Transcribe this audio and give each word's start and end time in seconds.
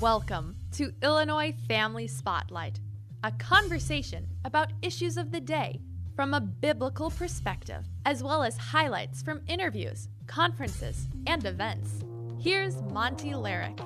Welcome 0.00 0.56
to 0.72 0.92
Illinois 1.02 1.54
Family 1.66 2.06
Spotlight, 2.06 2.80
a 3.24 3.32
conversation 3.32 4.28
about 4.44 4.74
issues 4.82 5.16
of 5.16 5.32
the 5.32 5.40
day 5.40 5.80
from 6.14 6.34
a 6.34 6.40
biblical 6.40 7.08
perspective, 7.08 7.82
as 8.04 8.22
well 8.22 8.42
as 8.42 8.58
highlights 8.58 9.22
from 9.22 9.40
interviews, 9.46 10.08
conferences, 10.26 11.08
and 11.26 11.46
events. 11.46 12.04
Here's 12.38 12.82
Monte 12.82 13.30
Larrick. 13.30 13.78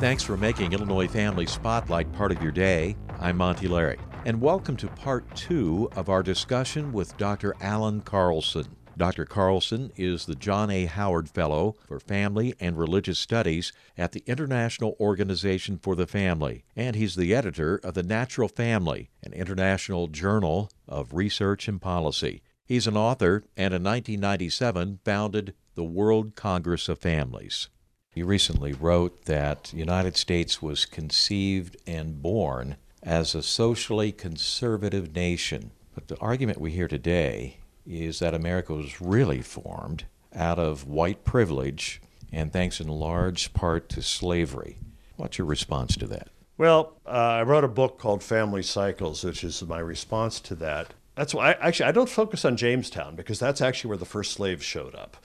Thanks 0.00 0.22
for 0.22 0.38
making 0.38 0.72
Illinois 0.72 1.08
Family 1.08 1.44
Spotlight 1.44 2.10
part 2.12 2.32
of 2.32 2.42
your 2.42 2.52
day. 2.52 2.96
I'm 3.20 3.36
Monte 3.36 3.68
Larrick, 3.68 4.00
and 4.24 4.40
welcome 4.40 4.78
to 4.78 4.88
part 4.88 5.36
two 5.36 5.90
of 5.96 6.08
our 6.08 6.22
discussion 6.22 6.94
with 6.94 7.14
Dr. 7.18 7.54
Allan 7.60 8.00
Carlson. 8.00 8.74
Dr. 8.96 9.24
Carlson 9.24 9.90
is 9.96 10.26
the 10.26 10.34
John 10.34 10.70
A. 10.70 10.84
Howard 10.84 11.28
Fellow 11.28 11.76
for 11.88 11.98
Family 11.98 12.54
and 12.60 12.76
Religious 12.76 13.18
Studies 13.18 13.72
at 13.96 14.12
the 14.12 14.22
International 14.26 14.96
Organization 15.00 15.78
for 15.78 15.96
the 15.96 16.06
Family, 16.06 16.64
and 16.76 16.94
he's 16.94 17.16
the 17.16 17.34
editor 17.34 17.80
of 17.82 17.94
The 17.94 18.02
Natural 18.02 18.48
Family, 18.48 19.08
an 19.22 19.32
international 19.32 20.08
journal 20.08 20.70
of 20.86 21.14
research 21.14 21.68
and 21.68 21.80
policy. 21.80 22.42
He's 22.64 22.86
an 22.86 22.96
author 22.96 23.44
and 23.56 23.74
in 23.74 23.82
1997 23.82 25.00
founded 25.04 25.54
the 25.74 25.84
World 25.84 26.34
Congress 26.36 26.88
of 26.88 26.98
Families. 26.98 27.68
He 28.10 28.22
recently 28.22 28.74
wrote 28.74 29.24
that 29.24 29.64
the 29.64 29.78
United 29.78 30.16
States 30.18 30.60
was 30.60 30.84
conceived 30.84 31.78
and 31.86 32.20
born 32.20 32.76
as 33.02 33.34
a 33.34 33.42
socially 33.42 34.12
conservative 34.12 35.14
nation. 35.14 35.70
But 35.94 36.08
the 36.08 36.18
argument 36.18 36.60
we 36.60 36.72
hear 36.72 36.88
today 36.88 37.56
is 37.86 38.18
that 38.20 38.34
America 38.34 38.74
was 38.74 39.00
really 39.00 39.42
formed 39.42 40.04
out 40.34 40.58
of 40.58 40.86
white 40.86 41.24
privilege 41.24 42.00
and 42.32 42.52
thanks 42.52 42.80
in 42.80 42.88
large 42.88 43.52
part 43.52 43.88
to 43.90 44.02
slavery. 44.02 44.78
What's 45.16 45.38
your 45.38 45.46
response 45.46 45.96
to 45.96 46.06
that? 46.08 46.28
Well, 46.56 46.94
uh, 47.06 47.10
I 47.10 47.42
wrote 47.42 47.64
a 47.64 47.68
book 47.68 47.98
called 47.98 48.22
Family 48.22 48.62
Cycles, 48.62 49.24
which 49.24 49.44
is 49.44 49.62
my 49.62 49.78
response 49.78 50.40
to 50.40 50.54
that. 50.56 50.94
That's 51.14 51.34
why 51.34 51.52
I, 51.52 51.68
actually 51.68 51.86
I 51.86 51.92
don't 51.92 52.08
focus 52.08 52.44
on 52.44 52.56
Jamestown 52.56 53.16
because 53.16 53.38
that's 53.38 53.60
actually 53.60 53.88
where 53.88 53.98
the 53.98 54.04
first 54.04 54.32
slaves 54.32 54.64
showed 54.64 54.94
up. 54.94 55.16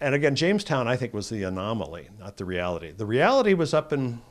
And 0.00 0.14
again, 0.14 0.36
Jamestown 0.36 0.88
I 0.88 0.96
think 0.96 1.12
was 1.12 1.28
the 1.28 1.42
anomaly, 1.42 2.08
not 2.18 2.36
the 2.36 2.44
reality. 2.44 2.92
The 2.92 3.06
reality 3.06 3.54
was 3.54 3.74
up 3.74 3.92
in 3.92 4.22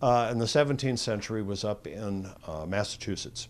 uh, 0.00 0.28
in 0.30 0.38
the 0.38 0.44
17th 0.44 0.98
century 0.98 1.42
was 1.42 1.64
up 1.64 1.86
in 1.86 2.30
uh, 2.46 2.66
Massachusetts, 2.66 3.48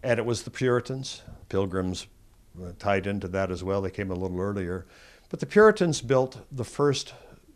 and 0.00 0.20
it 0.20 0.24
was 0.24 0.42
the 0.42 0.50
Puritans, 0.50 1.22
Pilgrims, 1.48 2.06
Uh, 2.60 2.72
tied 2.78 3.06
into 3.06 3.28
that 3.28 3.50
as 3.50 3.62
well. 3.62 3.80
They 3.80 3.90
came 3.90 4.10
a 4.10 4.14
little 4.14 4.40
earlier. 4.40 4.86
But 5.28 5.40
the 5.40 5.46
Puritans 5.46 6.00
built 6.00 6.40
the 6.50 6.64
first 6.64 7.14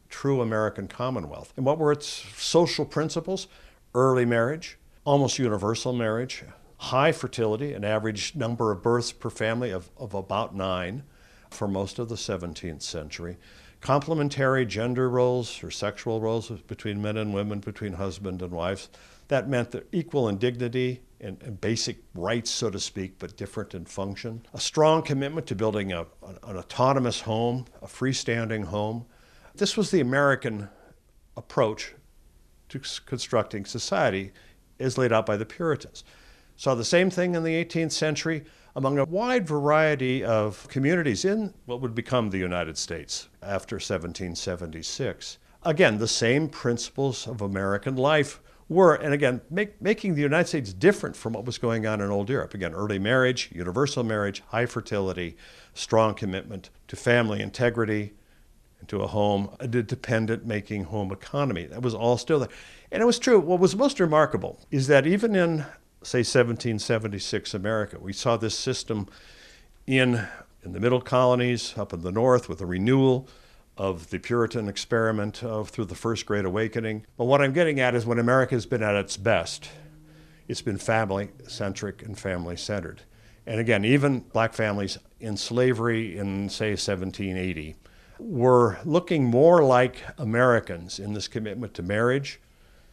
true 0.09 0.41
American 0.41 0.87
Commonwealth. 0.89 1.53
And 1.57 1.65
what 1.65 1.79
were 1.79 1.91
its 1.91 2.07
social 2.37 2.85
principles? 2.85 3.49
Early 3.95 4.25
marriage, 4.25 4.79
almost 5.05 5.39
universal 5.39 5.93
marriage, 5.93 6.45
high 6.77 7.13
fertility, 7.13 7.73
an 7.73 7.85
average 7.85 8.35
number 8.35 8.71
of 8.71 8.83
births 8.83 9.13
per 9.13 9.31
family 9.31 9.71
of, 9.71 9.91
of 9.97 10.15
about 10.15 10.55
nine 10.55 11.03
for 11.51 11.69
most 11.69 11.99
of 11.99 12.09
the 12.09 12.15
17th 12.15 12.83
century. 12.83 13.37
Complementary 13.81 14.65
gender 14.65 15.09
roles 15.09 15.63
or 15.63 15.71
sexual 15.71 16.21
roles 16.21 16.51
between 16.51 17.03
men 17.03 17.17
and 17.17 17.35
women, 17.35 17.61
between 17.61 17.95
husband 17.95 18.41
and 18.43 18.53
wife. 18.53 18.89
That 19.29 19.49
meant 19.49 19.73
that 19.73 19.89
equal 19.93 20.29
in 20.29 20.39
dignity, 20.39 21.03
and, 21.23 21.41
and, 21.43 21.61
basic 21.61 21.99
rights, 22.15 22.51
so 22.51 22.69
to 22.69 22.81
speak, 22.81 23.19
but 23.19 23.37
different 23.37 23.75
in 23.75 23.85
function. 23.85 24.45
A 24.53 24.61
strong 24.61 25.03
commitment 25.03 25.47
to 25.47 25.55
building 25.55 25.93
a, 25.93 26.01
an, 26.27 26.39
an 26.43 26.57
autonomous 26.57 27.21
home, 27.21 27.67
a 27.81 27.87
freestanding 27.87 28.65
home. 28.65 29.07
This 29.55 29.77
was 29.77 29.91
the 29.91 30.01
American 30.01 30.69
approach 31.37 31.95
to 32.71 32.81
constructing 33.07 33.65
society 33.65 34.33
as 34.81 34.99
laid 34.99 35.13
out 35.13 35.27
by 35.27 35.37
the 35.37 35.47
Puritans. 35.47 36.05
Saw 36.57 36.75
the 36.75 36.85
same 36.85 37.11
thing 37.11 37.35
in 37.35 37.45
the 37.45 37.65
18th 37.65 37.93
century 37.93 38.45
among 38.75 38.99
a 38.99 39.05
wide 39.05 39.47
variety 39.47 40.25
of 40.25 40.67
communities 40.69 41.25
in 41.25 41.53
what 41.67 41.81
would 41.81 41.95
become 41.95 42.31
the 42.31 42.39
United 42.39 42.79
States 42.79 43.29
after 43.43 43.77
1776. 43.77 45.39
Again, 45.65 45.99
the 45.99 46.09
same 46.09 46.49
principles 46.49 47.29
of 47.29 47.41
American 47.41 47.97
life 47.97 48.41
were, 48.69 48.95
and 48.95 49.13
again, 49.13 49.41
make, 49.51 49.81
making 49.81 50.15
the 50.15 50.23
United 50.23 50.49
States 50.49 50.73
different 50.73 51.17
from 51.17 51.33
what 51.33 51.45
was 51.45 51.59
going 51.59 51.87
on 51.87 52.01
in 52.01 52.11
old 52.11 52.29
Europe. 52.29 52.55
Again, 52.55 52.73
early 52.75 52.99
marriage, 52.99 53.51
universal 53.53 54.05
marriage, 54.05 54.43
high 54.49 54.67
fertility, 54.67 55.37
strong 55.75 56.15
commitment 56.15 56.71
to 56.89 56.97
family 56.97 57.41
integrity, 57.41 58.13
and 58.81 58.89
to 58.89 59.01
a 59.01 59.07
home, 59.07 59.55
a 59.61 59.69
dependent 59.69 60.45
making 60.45 60.85
home 60.85 61.13
economy. 61.13 61.67
That 61.67 61.83
was 61.83 61.95
all 61.95 62.19
still 62.19 62.41
there. 62.41 62.49
And 62.91 63.03
it 63.03 63.07
was 63.07 63.19
true. 63.19 63.39
What 63.39 63.61
was 63.61 63.77
most 63.77 64.01
remarkable 64.01 64.59
is 64.71 64.89
that 64.89 65.07
even 65.07 65.37
in, 65.37 65.59
say, 66.03 66.19
1776 66.19 67.55
America, 67.55 67.99
we 68.01 68.13
saw 68.13 68.37
this 68.37 68.59
system 68.59 69.09
in, 69.87 70.27
in 70.65 70.73
the 70.73 70.81
middle 70.81 71.01
colonies, 71.01 71.75
up 71.77 71.93
in 71.93 72.03
the 72.03 72.11
north, 72.11 72.49
with 72.49 72.61
a 72.61 72.67
renewal 72.67 73.29
of 73.77 74.11
the 74.11 74.19
Puritan 74.19 74.69
experiment 74.69 75.43
of, 75.43 75.71
through 75.71 75.87
the 75.87 75.95
First 75.95 76.27
Great 76.27 76.45
Awakening. 76.45 77.07
But 77.17 77.25
what 77.25 77.41
I'm 77.41 77.53
getting 77.53 77.81
at 77.81 77.95
is 77.95 78.05
when 78.05 78.19
America 78.19 78.55
has 78.55 78.67
been 78.67 78.83
at 78.83 78.95
its 78.95 79.17
best, 79.17 79.71
it's 80.49 80.63
been 80.63 80.79
family 80.79 81.31
centric 81.47 82.03
and 82.03 82.19
family 82.19 82.57
centered. 82.57 83.03
And 83.47 83.59
again, 83.59 83.85
even 83.85 84.21
black 84.21 84.55
families 84.55 84.99
in 85.21 85.37
slavery 85.37 86.17
in, 86.17 86.49
say, 86.49 86.71
1780 86.71 87.77
were 88.19 88.79
looking 88.85 89.25
more 89.25 89.65
like 89.65 89.97
Americans 90.19 90.99
in 90.99 91.13
this 91.13 91.27
commitment 91.27 91.75
to 91.75 91.83
marriage, 91.83 92.41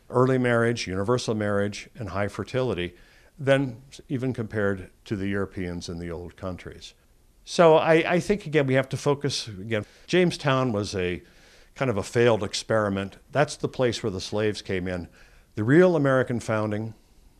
early 0.09 0.37
marriage, 0.37 0.87
universal 0.87 1.35
marriage, 1.35 1.89
and 1.95 2.09
high 2.09 2.27
fertility 2.27 2.95
than 3.37 3.81
even 4.09 4.33
compared 4.33 4.89
to 5.05 5.15
the 5.15 5.27
Europeans 5.27 5.87
in 5.87 5.99
the 5.99 6.09
old 6.09 6.35
countries. 6.35 6.93
So 7.49 7.77
I, 7.77 7.93
I 8.07 8.19
think, 8.19 8.45
again, 8.45 8.67
we 8.67 8.75
have 8.75 8.89
to 8.89 8.95
focus. 8.95 9.47
Again, 9.47 9.83
Jamestown 10.05 10.71
was 10.71 10.93
a 10.93 11.23
kind 11.73 11.89
of 11.89 11.97
a 11.97 12.03
failed 12.03 12.43
experiment. 12.43 13.17
That's 13.31 13.55
the 13.55 13.67
place 13.67 14.03
where 14.03 14.11
the 14.11 14.21
slaves 14.21 14.61
came 14.61 14.87
in. 14.87 15.07
The 15.55 15.63
real 15.63 15.95
American 15.95 16.39
founding, 16.39 16.93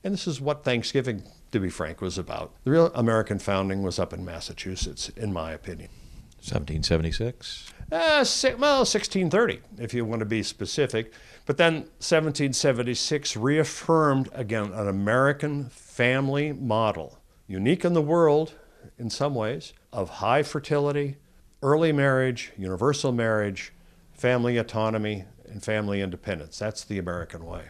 and 0.04 0.12
this 0.12 0.26
is 0.26 0.42
what 0.42 0.64
Thanksgiving, 0.64 1.26
to 1.52 1.60
be 1.60 1.70
frank, 1.70 2.02
was 2.02 2.18
about. 2.18 2.56
The 2.64 2.72
real 2.72 2.88
American 2.96 3.38
founding 3.38 3.84
was 3.84 4.00
up 4.00 4.12
in 4.12 4.26
Massachusetts, 4.26 5.10
in 5.10 5.32
my 5.32 5.52
opinion. 5.52 5.92
1776? 6.38 7.72
Uh, 7.92 8.26
well, 8.58 8.80
1630, 8.80 9.60
if 9.78 9.94
you 9.94 10.06
want 10.06 10.22
to 10.22 10.26
be 10.26 10.42
specific. 10.42 11.14
But 11.46 11.58
then 11.58 11.74
1776 12.00 13.38
reaffirmed, 13.38 14.30
again, 14.34 14.72
an 14.74 14.88
American 14.88 15.70
family 15.70 16.52
model, 16.52 17.20
unique 17.46 17.86
in 17.86 17.94
the 17.94 18.02
world 18.02 18.56
in 18.98 19.10
some 19.10 19.36
ways, 19.36 19.74
of 19.92 20.10
high 20.10 20.44
fertility, 20.44 21.18
early 21.62 21.92
marriage, 21.92 22.52
universal 22.58 23.12
marriage, 23.12 23.74
family 24.14 24.58
autonomy, 24.58 25.26
and 25.50 25.64
family 25.64 26.02
independence. 26.02 26.60
That's 26.60 26.84
the 26.84 26.98
American 26.98 27.46
way. 27.46 27.66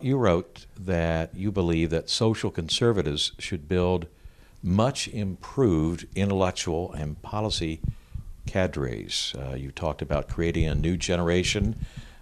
You 0.00 0.16
wrote 0.16 0.66
that 0.78 1.34
you 1.34 1.52
believe 1.52 1.90
that 1.90 2.10
social 2.10 2.50
conservatives 2.50 3.32
should 3.38 3.68
build 3.68 4.06
much 4.62 5.08
improved 5.08 6.06
intellectual 6.14 6.92
and 6.92 7.20
policy 7.22 7.80
cadres. 8.46 9.34
Uh, 9.38 9.54
you 9.54 9.70
talked 9.70 10.02
about 10.02 10.28
creating 10.28 10.66
a 10.66 10.74
new 10.74 10.96
generation 10.96 11.76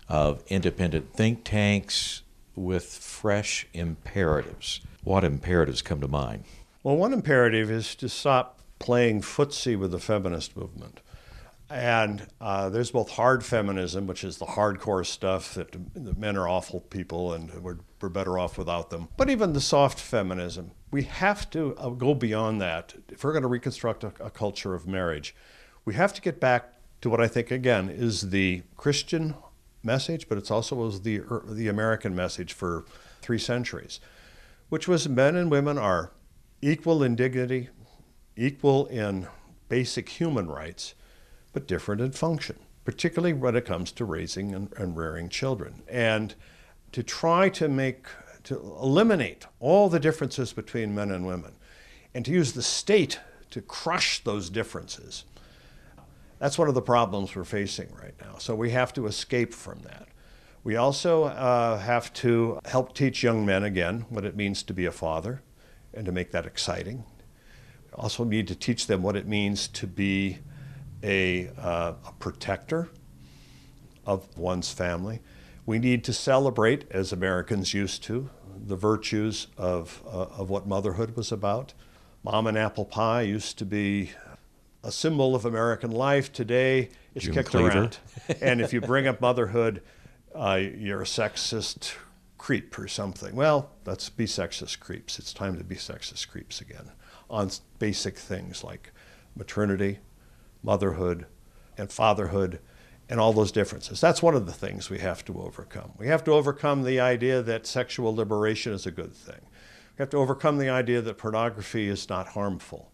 of 0.08 0.42
independent 0.48 1.12
think 1.14 1.44
tanks 1.44 2.22
with 2.54 2.84
fresh 2.84 3.66
imperatives. 3.72 4.80
What 5.02 5.24
imperatives 5.24 5.82
come 5.82 6.00
to 6.00 6.08
mind? 6.08 6.44
Well, 6.82 6.96
one 6.96 7.12
imperative 7.12 7.70
is 7.70 7.94
to 7.96 8.08
stop 8.08 8.60
playing 8.78 9.20
footsie 9.20 9.78
with 9.78 9.90
the 9.90 9.98
feminist 9.98 10.56
movement. 10.56 11.02
And 11.68 12.26
uh, 12.40 12.70
there's 12.70 12.90
both 12.90 13.10
hard 13.10 13.44
feminism, 13.44 14.06
which 14.06 14.24
is 14.24 14.38
the 14.38 14.46
hardcore 14.46 15.04
stuff 15.04 15.54
that, 15.54 15.72
that 15.94 16.18
men 16.18 16.38
are 16.38 16.48
awful 16.48 16.80
people 16.80 17.34
and 17.34 17.52
we're, 17.62 17.76
we're, 18.00 18.08
better 18.08 18.38
off 18.38 18.56
without 18.56 18.88
them, 18.88 19.08
but 19.18 19.28
even 19.28 19.52
the 19.52 19.60
soft 19.60 20.00
feminism. 20.00 20.72
We 20.90 21.02
have 21.02 21.48
to 21.50 21.76
uh, 21.76 21.90
go 21.90 22.14
beyond 22.14 22.62
that. 22.62 22.94
If 23.10 23.22
we're 23.22 23.32
going 23.32 23.42
to 23.42 23.48
reconstruct 23.48 24.02
a, 24.02 24.12
a 24.18 24.30
culture 24.30 24.74
of 24.74 24.88
marriage, 24.88 25.34
we 25.84 25.94
have 25.94 26.14
to 26.14 26.22
get 26.22 26.40
back 26.40 26.72
to 27.02 27.10
what 27.10 27.20
I 27.20 27.28
think, 27.28 27.50
again, 27.50 27.90
is 27.90 28.30
the 28.30 28.62
Christian 28.76 29.34
message, 29.82 30.28
but 30.28 30.38
it's 30.38 30.50
also 30.50 30.76
was 30.76 31.02
the, 31.02 31.20
er, 31.20 31.44
the 31.46 31.68
American 31.68 32.16
message 32.16 32.54
for 32.54 32.84
three 33.20 33.38
centuries, 33.38 34.00
which 34.70 34.88
was 34.88 35.08
men 35.08 35.36
and 35.36 35.50
women 35.50 35.78
are 35.78 36.10
equal 36.62 37.02
in 37.02 37.16
dignity, 37.16 37.68
equal 38.36 38.86
in 38.86 39.26
basic 39.68 40.08
human 40.08 40.48
rights, 40.48 40.94
but 41.52 41.66
different 41.66 42.00
in 42.00 42.12
function, 42.12 42.56
particularly 42.84 43.32
when 43.32 43.56
it 43.56 43.64
comes 43.64 43.92
to 43.92 44.04
raising 44.04 44.54
and, 44.54 44.72
and 44.76 44.96
rearing 44.96 45.28
children. 45.28 45.82
And 45.88 46.34
to 46.92 47.02
try 47.02 47.48
to 47.50 47.68
make, 47.68 48.06
to 48.44 48.58
eliminate 48.58 49.46
all 49.58 49.88
the 49.88 50.00
differences 50.00 50.52
between 50.52 50.94
men 50.94 51.10
and 51.10 51.26
women, 51.26 51.52
and 52.14 52.24
to 52.24 52.32
use 52.32 52.52
the 52.52 52.62
state 52.62 53.20
to 53.50 53.60
crush 53.62 54.22
those 54.22 54.50
differences. 54.50 55.24
That's 56.38 56.58
one 56.58 56.68
of 56.68 56.74
the 56.74 56.82
problems 56.82 57.34
we're 57.34 57.44
facing 57.44 57.92
right 58.00 58.14
now. 58.20 58.38
So 58.38 58.54
we 58.54 58.70
have 58.70 58.92
to 58.94 59.06
escape 59.06 59.52
from 59.52 59.80
that. 59.80 60.08
We 60.62 60.76
also 60.76 61.24
uh, 61.24 61.78
have 61.78 62.12
to 62.14 62.60
help 62.66 62.94
teach 62.94 63.22
young 63.22 63.46
men 63.46 63.62
again 63.62 64.06
what 64.08 64.24
it 64.24 64.36
means 64.36 64.62
to 64.64 64.74
be 64.74 64.84
a 64.84 64.92
father 64.92 65.42
and 65.94 66.06
to 66.06 66.12
make 66.12 66.30
that 66.32 66.46
exciting. 66.46 67.04
We 67.86 67.92
also 67.94 68.24
need 68.24 68.48
to 68.48 68.54
teach 68.54 68.86
them 68.86 69.02
what 69.02 69.16
it 69.16 69.26
means 69.26 69.68
to 69.68 69.86
be 69.86 70.38
a, 71.02 71.48
uh, 71.58 71.94
a 72.06 72.12
protector 72.18 72.88
of 74.06 74.36
one's 74.36 74.72
family. 74.72 75.20
We 75.66 75.78
need 75.78 76.04
to 76.04 76.12
celebrate, 76.12 76.90
as 76.90 77.12
Americans 77.12 77.74
used 77.74 78.02
to, 78.04 78.30
the 78.66 78.76
virtues 78.76 79.46
of, 79.56 80.02
uh, 80.06 80.26
of 80.38 80.50
what 80.50 80.66
motherhood 80.66 81.16
was 81.16 81.32
about. 81.32 81.74
Mom 82.22 82.46
and 82.46 82.58
apple 82.58 82.84
pie 82.84 83.22
used 83.22 83.58
to 83.58 83.64
be 83.64 84.10
a 84.82 84.92
symbol 84.92 85.34
of 85.34 85.44
American 85.44 85.90
life. 85.90 86.32
Today, 86.32 86.90
it's 87.14 87.24
June 87.24 87.34
kicked 87.34 87.54
around. 87.54 87.98
and 88.40 88.60
if 88.60 88.72
you 88.72 88.80
bring 88.80 89.06
up 89.06 89.20
motherhood, 89.20 89.82
uh, 90.34 90.60
you're 90.60 91.02
a 91.02 91.06
sexist 91.06 91.94
creep 92.40 92.78
or 92.78 92.88
something. 92.88 93.36
Well, 93.36 93.70
let's 93.84 94.08
be 94.08 94.24
sexist 94.24 94.80
creeps. 94.80 95.18
It's 95.18 95.34
time 95.34 95.58
to 95.58 95.62
be 95.62 95.74
sexist 95.74 96.28
creeps 96.28 96.62
again 96.62 96.90
on 97.28 97.50
basic 97.78 98.16
things 98.16 98.64
like 98.64 98.92
maternity, 99.36 99.98
motherhood, 100.62 101.26
and 101.76 101.92
fatherhood, 101.92 102.58
and 103.10 103.20
all 103.20 103.34
those 103.34 103.52
differences. 103.52 104.00
That's 104.00 104.22
one 104.22 104.34
of 104.34 104.46
the 104.46 104.54
things 104.54 104.88
we 104.88 105.00
have 105.00 105.22
to 105.26 105.38
overcome. 105.38 105.92
We 105.98 106.06
have 106.06 106.24
to 106.24 106.32
overcome 106.32 106.82
the 106.82 106.98
idea 106.98 107.42
that 107.42 107.66
sexual 107.66 108.16
liberation 108.16 108.72
is 108.72 108.86
a 108.86 108.90
good 108.90 109.12
thing. 109.12 109.42
We 109.98 110.02
have 110.02 110.10
to 110.10 110.16
overcome 110.16 110.56
the 110.56 110.70
idea 110.70 111.02
that 111.02 111.18
pornography 111.18 111.88
is 111.88 112.08
not 112.08 112.28
harmful. 112.28 112.90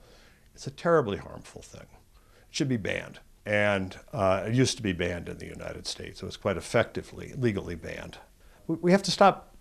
It's 0.57 0.67
a 0.67 0.73
terribly 0.73 1.19
harmful 1.19 1.63
thing. 1.63 1.87
It 1.87 2.51
should 2.51 2.69
be 2.69 2.79
banned. 2.79 3.21
And 3.45 3.97
uh, 4.13 4.47
it 4.49 4.55
used 4.55 4.77
to 4.79 4.83
be 4.83 4.93
banned 4.93 5.29
in 5.29 5.39
the 5.39 5.47
United 5.47 5.87
States. 5.87 6.21
It 6.21 6.27
was 6.27 6.37
quite 6.37 6.57
effectively 6.57 7.33
legally 7.37 7.77
banned. 7.77 8.19
We- 8.67 8.93
have 8.93 9.03
to 9.05 9.11
stop 9.11 9.55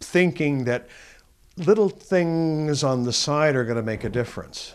thinking 0.00 0.64
that 0.64 0.88
little 1.56 1.88
things 1.88 2.82
on 2.82 3.04
the 3.04 3.12
side 3.12 3.54
are 3.56 3.64
going 3.64 3.76
to 3.76 3.82
make 3.82 4.04
a 4.04 4.08
difference. 4.08 4.74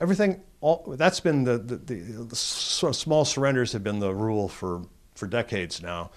Everything, 0.00 0.42
all, 0.60 0.94
that's 0.98 1.20
been 1.20 1.44
the, 1.44 1.58
the, 1.58 1.76
the, 1.76 1.94
the 2.24 2.36
sort 2.36 2.90
of 2.90 2.96
small 2.96 3.24
surrenders 3.24 3.72
have 3.72 3.84
been 3.84 4.00
the 4.00 4.12
rule 4.12 4.48
for, 4.48 4.82
for 5.14 5.26
decades 5.26 5.82
now. 5.82 6.10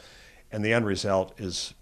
And 0.51 0.63
the 0.63 0.73
end 0.73 0.85
result 0.85 1.39
is 1.39 1.73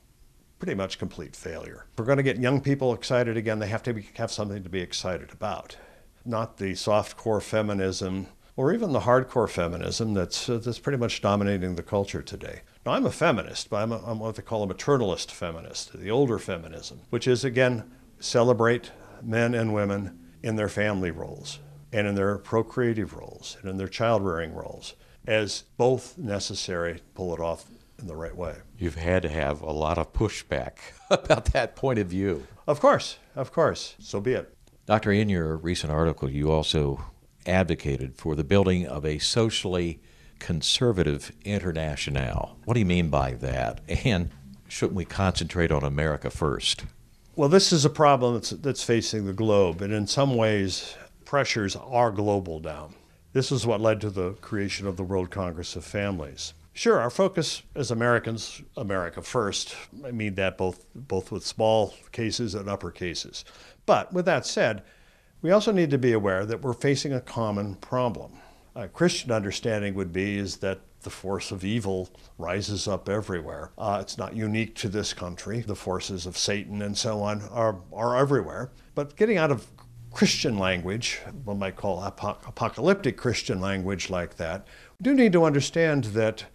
pretty 0.59 0.75
much 0.75 0.97
complete 0.97 1.35
failure. 1.35 1.85
We're 1.97 2.05
going 2.05 2.17
to 2.17 2.23
get 2.23 2.37
young 2.37 2.61
people 2.61 2.93
excited 2.93 3.37
again, 3.37 3.59
they 3.59 3.67
have 3.67 3.83
to 3.83 3.93
be, 3.93 4.09
have 4.15 4.31
something 4.31 4.63
to 4.63 4.69
be 4.69 4.79
excited 4.79 5.31
about, 5.31 5.77
not 6.25 6.57
the 6.57 6.75
soft 6.75 7.17
core 7.17 7.41
feminism 7.41 8.27
or 8.57 8.73
even 8.73 8.93
the 8.93 9.01
hardcore 9.01 9.49
feminism 9.49 10.13
that's, 10.13 10.49
uh, 10.49 10.57
that's 10.57 10.79
pretty 10.79 10.97
much 10.97 11.21
dominating 11.21 11.75
the 11.75 11.83
culture 11.83 12.21
today. 12.21 12.61
Now, 12.85 12.91
I'm 12.91 13.05
a 13.05 13.11
feminist, 13.11 13.71
but 13.71 13.77
I'm, 13.77 13.91
a, 13.91 13.97
I'm 14.05 14.19
what 14.19 14.35
they 14.35 14.43
call 14.43 14.61
a 14.61 14.71
maternalist 14.71 15.31
feminist, 15.31 15.99
the 15.99 16.11
older 16.11 16.37
feminism, 16.37 17.01
which 17.09 17.27
is, 17.27 17.43
again, 17.43 17.89
celebrate 18.19 18.91
men 19.23 19.55
and 19.55 19.73
women 19.73 20.19
in 20.43 20.55
their 20.55 20.69
family 20.69 21.09
roles 21.09 21.57
and 21.91 22.05
in 22.05 22.13
their 22.13 22.37
procreative 22.37 23.15
roles 23.15 23.57
and 23.59 23.71
in 23.71 23.77
their 23.77 23.87
child 23.87 24.23
rearing 24.23 24.53
roles 24.53 24.93
as 25.25 25.63
both 25.77 26.15
necessary 26.19 26.95
to 26.95 27.01
pull 27.15 27.33
it 27.33 27.39
off 27.39 27.65
in 27.97 28.05
the 28.05 28.15
right 28.15 28.35
way. 28.35 28.57
You've 28.77 28.95
had 28.95 29.23
to 29.23 29.29
have 29.29 29.61
a 29.61 29.71
lot 29.71 29.97
of 29.97 30.13
pushback 30.13 30.77
about 31.09 31.45
that 31.45 31.75
point 31.75 31.97
of 31.97 32.07
view. 32.07 32.45
Of 32.67 32.79
course, 32.79 33.17
of 33.35 33.51
course. 33.51 33.95
So 33.97 34.21
be 34.21 34.33
it. 34.33 34.53
Doctor, 34.85 35.11
in 35.11 35.29
your 35.29 35.57
recent 35.57 35.91
article, 35.91 36.29
you 36.29 36.51
also 36.51 37.03
advocated 37.47 38.15
for 38.15 38.35
the 38.35 38.43
building 38.43 38.85
of 38.85 39.05
a 39.05 39.17
socially 39.17 40.01
conservative 40.39 41.31
international. 41.43 42.57
What 42.65 42.75
do 42.75 42.79
you 42.79 42.85
mean 42.85 43.09
by 43.09 43.31
that? 43.33 43.81
And 44.05 44.31
shouldn't 44.67 44.95
we 44.95 45.05
concentrate 45.05 45.71
on 45.71 45.83
America 45.83 46.29
first? 46.29 46.85
Well, 47.35 47.49
this 47.49 47.73
is 47.73 47.83
a 47.83 47.89
problem 47.89 48.35
that's, 48.35 48.51
that's 48.51 48.83
facing 48.83 49.25
the 49.25 49.33
globe, 49.33 49.81
and 49.81 49.91
in 49.93 50.07
some 50.07 50.35
ways, 50.35 50.95
pressures 51.25 51.75
are 51.75 52.11
global 52.11 52.59
now. 52.59 52.91
This 53.33 53.51
is 53.51 53.65
what 53.65 53.81
led 53.81 53.99
to 54.01 54.09
the 54.09 54.31
creation 54.35 54.87
of 54.87 54.95
the 54.95 55.03
World 55.03 55.29
Congress 55.31 55.75
of 55.75 55.83
Families. 55.83 56.53
Sure, 56.71 56.99
our 56.99 57.09
focus 57.09 57.61
as 57.73 57.91
Americans, 57.91 58.61
America 58.77 59.21
first. 59.21 59.75
I 60.05 60.11
mean 60.11 60.35
that 60.35 60.57
both 60.57 60.85
both 60.93 61.31
with 61.31 61.45
small 61.45 61.93
cases 62.11 62.53
and 62.53 62.69
upper 62.69 62.91
cases. 62.91 63.45
But 63.85 64.11
with 64.13 64.25
that 64.25 64.45
said, 64.45 64.83
we 65.41 65.51
also 65.51 65.71
need 65.71 65.89
to 65.91 65.97
be 65.97 66.11
aware 66.11 66.45
that 66.45 66.61
we're 66.61 66.73
facing 66.73 67.13
a 67.13 67.21
common 67.21 67.75
problem. 67.75 68.39
A 68.75 68.89
Christian 68.89 69.31
understanding 69.31 69.95
would 69.95 70.11
be 70.11 70.37
is 70.37 70.57
that 70.57 70.81
the 71.01 71.09
force 71.09 71.51
of 71.51 71.63
evil 71.63 72.09
rises 72.37 72.89
up 72.89 73.07
everywhere. 73.07 73.71
Uh, 73.77 73.99
it's 74.01 74.17
not 74.17 74.35
unique 74.35 74.75
to 74.75 74.89
this 74.89 75.13
country. 75.13 75.61
The 75.61 75.75
forces 75.75 76.25
of 76.25 76.37
Satan 76.37 76.81
and 76.81 76.97
so 76.97 77.21
on 77.21 77.43
are, 77.51 77.77
are 77.93 78.17
everywhere. 78.17 78.71
But 78.93 79.15
getting 79.15 79.37
out 79.37 79.49
of 79.51 79.65
Christian 80.11 80.57
language, 80.57 81.21
one 81.45 81.59
might 81.59 81.77
call 81.77 81.99
apo- 81.99 82.37
apocalyptic 82.45 83.15
Christian 83.15 83.61
language 83.61 84.09
like 84.09 84.35
that, 84.37 84.67
we 84.99 85.03
do 85.03 85.13
need 85.13 85.31
to 85.33 85.45
understand 85.45 86.05
that 86.05 86.45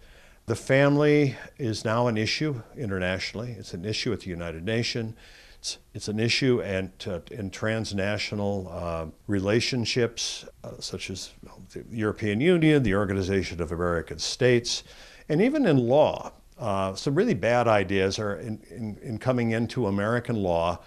the 0.45 0.55
family 0.55 1.35
is 1.57 1.85
now 1.85 2.07
an 2.07 2.17
issue 2.17 2.61
internationally. 2.75 3.55
It's 3.57 3.73
an 3.73 3.85
issue 3.85 4.13
at 4.13 4.21
the 4.21 4.29
United 4.29 4.63
Nations. 4.63 5.15
It's, 5.61 5.77
it's 5.93 6.07
an 6.07 6.19
issue 6.19 6.59
and, 6.63 6.91
uh, 7.05 7.19
in 7.29 7.51
transnational 7.51 8.67
uh, 8.71 9.05
relationships, 9.27 10.43
uh, 10.63 10.71
such 10.79 11.11
as 11.11 11.33
the 11.73 11.85
European 11.91 12.41
Union, 12.41 12.81
the 12.81 12.95
Organization 12.95 13.61
of 13.61 13.71
American 13.71 14.17
States, 14.17 14.83
and 15.29 15.39
even 15.39 15.67
in 15.67 15.77
law. 15.77 16.31
Uh, 16.57 16.95
some 16.95 17.13
really 17.13 17.35
bad 17.35 17.67
ideas 17.67 18.17
are 18.17 18.37
in, 18.37 18.59
in, 18.71 18.97
in 19.03 19.19
coming 19.19 19.51
into 19.51 19.85
American 19.85 20.35
law 20.35 20.79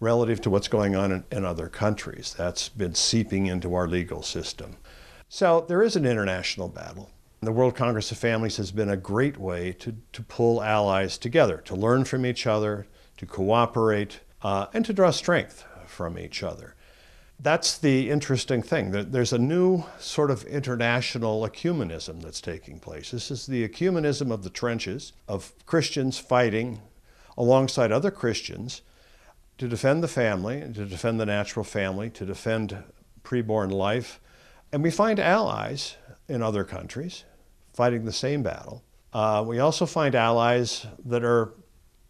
relative 0.00 0.40
to 0.40 0.48
what's 0.48 0.68
going 0.68 0.96
on 0.96 1.12
in, 1.12 1.24
in 1.30 1.44
other 1.44 1.68
countries. 1.68 2.34
That's 2.36 2.70
been 2.70 2.94
seeping 2.94 3.48
into 3.48 3.74
our 3.74 3.86
legal 3.86 4.22
system. 4.22 4.78
So 5.28 5.66
there 5.68 5.82
is 5.82 5.94
an 5.94 6.06
international 6.06 6.68
battle. 6.68 7.10
The 7.42 7.52
World 7.52 7.76
Congress 7.76 8.10
of 8.10 8.16
Families 8.16 8.56
has 8.56 8.72
been 8.72 8.88
a 8.88 8.96
great 8.96 9.36
way 9.36 9.72
to, 9.72 9.94
to 10.14 10.22
pull 10.22 10.62
allies 10.62 11.18
together, 11.18 11.58
to 11.66 11.74
learn 11.74 12.04
from 12.04 12.24
each 12.24 12.46
other, 12.46 12.86
to 13.22 13.26
cooperate, 13.26 14.18
uh, 14.42 14.66
and 14.74 14.84
to 14.84 14.92
draw 14.92 15.12
strength 15.12 15.64
from 15.86 16.18
each 16.18 16.42
other. 16.42 16.74
That's 17.38 17.78
the 17.78 18.10
interesting 18.10 18.62
thing. 18.62 18.90
There's 18.90 19.32
a 19.32 19.38
new 19.38 19.84
sort 20.00 20.32
of 20.32 20.42
international 20.42 21.48
ecumenism 21.48 22.20
that's 22.20 22.40
taking 22.40 22.80
place. 22.80 23.12
This 23.12 23.30
is 23.30 23.46
the 23.46 23.66
ecumenism 23.66 24.32
of 24.32 24.42
the 24.42 24.50
trenches, 24.50 25.12
of 25.28 25.52
Christians 25.66 26.18
fighting 26.18 26.80
alongside 27.38 27.92
other 27.92 28.10
Christians 28.10 28.82
to 29.58 29.68
defend 29.68 30.02
the 30.02 30.08
family, 30.08 30.60
to 30.60 30.84
defend 30.84 31.20
the 31.20 31.26
natural 31.26 31.64
family, 31.64 32.10
to 32.10 32.26
defend 32.26 32.82
preborn 33.22 33.70
life. 33.70 34.20
And 34.72 34.82
we 34.82 34.90
find 34.90 35.20
allies 35.20 35.96
in 36.28 36.42
other 36.42 36.64
countries 36.64 37.22
fighting 37.72 38.04
the 38.04 38.12
same 38.12 38.42
battle. 38.42 38.82
Uh, 39.12 39.44
we 39.46 39.60
also 39.60 39.86
find 39.86 40.16
allies 40.16 40.86
that 41.04 41.22
are 41.22 41.52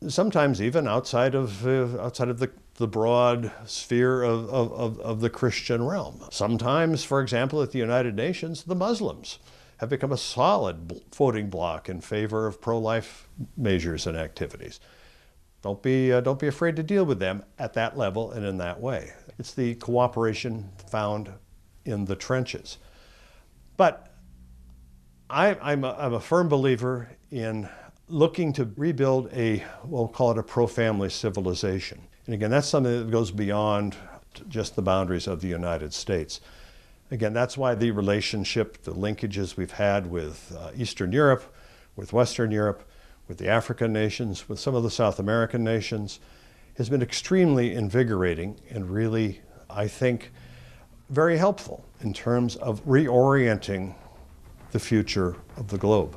sometimes 0.08 0.60
even 0.60 0.86
outside 0.86 1.34
of, 1.34 1.66
uh, 1.66 2.00
outside 2.00 2.28
of 2.28 2.38
the, 2.38 2.50
the 2.76 2.88
broad 2.88 3.50
sphere 3.64 4.22
of, 4.22 4.48
of, 4.50 5.00
of, 5.00 5.20
the 5.20 5.30
Christian 5.30 5.84
realm. 5.84 6.24
Sometimes, 6.30 7.04
for 7.04 7.20
example, 7.20 7.62
at 7.62 7.72
the 7.72 7.78
United 7.78 8.16
Nations, 8.16 8.64
the 8.64 8.74
Muslims 8.74 9.38
have 9.78 9.88
become 9.88 10.12
a 10.12 10.16
solid 10.16 11.02
voting 11.14 11.50
bloc 11.50 11.88
in 11.88 12.00
favor 12.00 12.46
of 12.46 12.60
pro 12.60 12.78
life 12.78 13.28
measures 13.56 14.06
and 14.06 14.16
activities. 14.16 14.80
Don't 15.62 15.82
be, 15.82 16.12
uh, 16.12 16.20
don't 16.20 16.38
be 16.38 16.48
afraid 16.48 16.76
to 16.76 16.82
deal 16.82 17.04
with 17.04 17.18
them 17.18 17.44
at 17.58 17.74
that 17.74 17.96
level 17.96 18.32
and 18.32 18.44
in 18.44 18.58
that 18.58 18.80
way. 18.80 19.12
It's 19.38 19.54
the 19.54 19.74
cooperation 19.76 20.70
found 20.90 21.32
in 21.84 22.04
the 22.04 22.16
trenches. 22.16 22.78
But 23.76 24.12
I, 25.30 25.56
I'm, 25.62 25.84
a, 25.84 25.96
I'm 25.98 26.14
a 26.14 26.20
firm 26.20 26.48
believer 26.48 27.10
in 27.30 27.68
looking 28.08 28.52
to 28.54 28.70
rebuild 28.76 29.32
a, 29.32 29.64
we'll 29.84 30.08
call 30.08 30.30
it 30.32 30.38
a 30.38 30.42
pro 30.42 30.66
family 30.66 31.08
civilization. 31.08 32.00
And 32.26 32.34
again, 32.34 32.50
that's 32.50 32.68
something 32.68 32.98
that 32.98 33.10
goes 33.10 33.30
beyond 33.30 33.96
just 34.48 34.76
the 34.76 34.82
boundaries 34.82 35.26
of 35.26 35.40
the 35.40 35.48
United 35.48 35.92
States. 35.92 36.40
Again, 37.10 37.32
that's 37.32 37.58
why 37.58 37.74
the 37.74 37.90
relationship, 37.90 38.82
the 38.82 38.92
linkages 38.92 39.56
we've 39.56 39.72
had 39.72 40.10
with 40.10 40.54
uh, 40.58 40.70
Eastern 40.76 41.12
Europe, 41.12 41.54
with 41.96 42.12
Western 42.12 42.50
Europe, 42.50 42.88
with 43.28 43.38
the 43.38 43.48
African 43.48 43.92
nations, 43.92 44.48
with 44.48 44.58
some 44.58 44.74
of 44.74 44.82
the 44.82 44.90
South 44.90 45.18
American 45.18 45.62
nations, 45.62 46.20
has 46.76 46.88
been 46.88 47.02
extremely 47.02 47.74
invigorating 47.74 48.58
and 48.70 48.90
really, 48.90 49.40
I 49.68 49.88
think, 49.88 50.32
very 51.10 51.36
helpful 51.36 51.84
in 52.00 52.14
terms 52.14 52.56
of 52.56 52.84
reorienting 52.86 53.94
the 54.70 54.78
future 54.78 55.36
of 55.56 55.68
the 55.68 55.76
globe. 55.76 56.16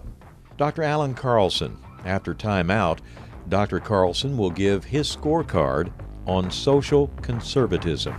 Dr. 0.58 0.84
Allan 0.84 1.14
Carlson. 1.14 1.78
After 2.06 2.34
time 2.34 2.70
out, 2.70 3.02
Dr. 3.50 3.80
Carlson 3.80 4.38
will 4.38 4.52
give 4.52 4.84
his 4.86 5.14
scorecard 5.14 5.92
on 6.26 6.50
social 6.52 7.08
conservatism. 7.22 8.16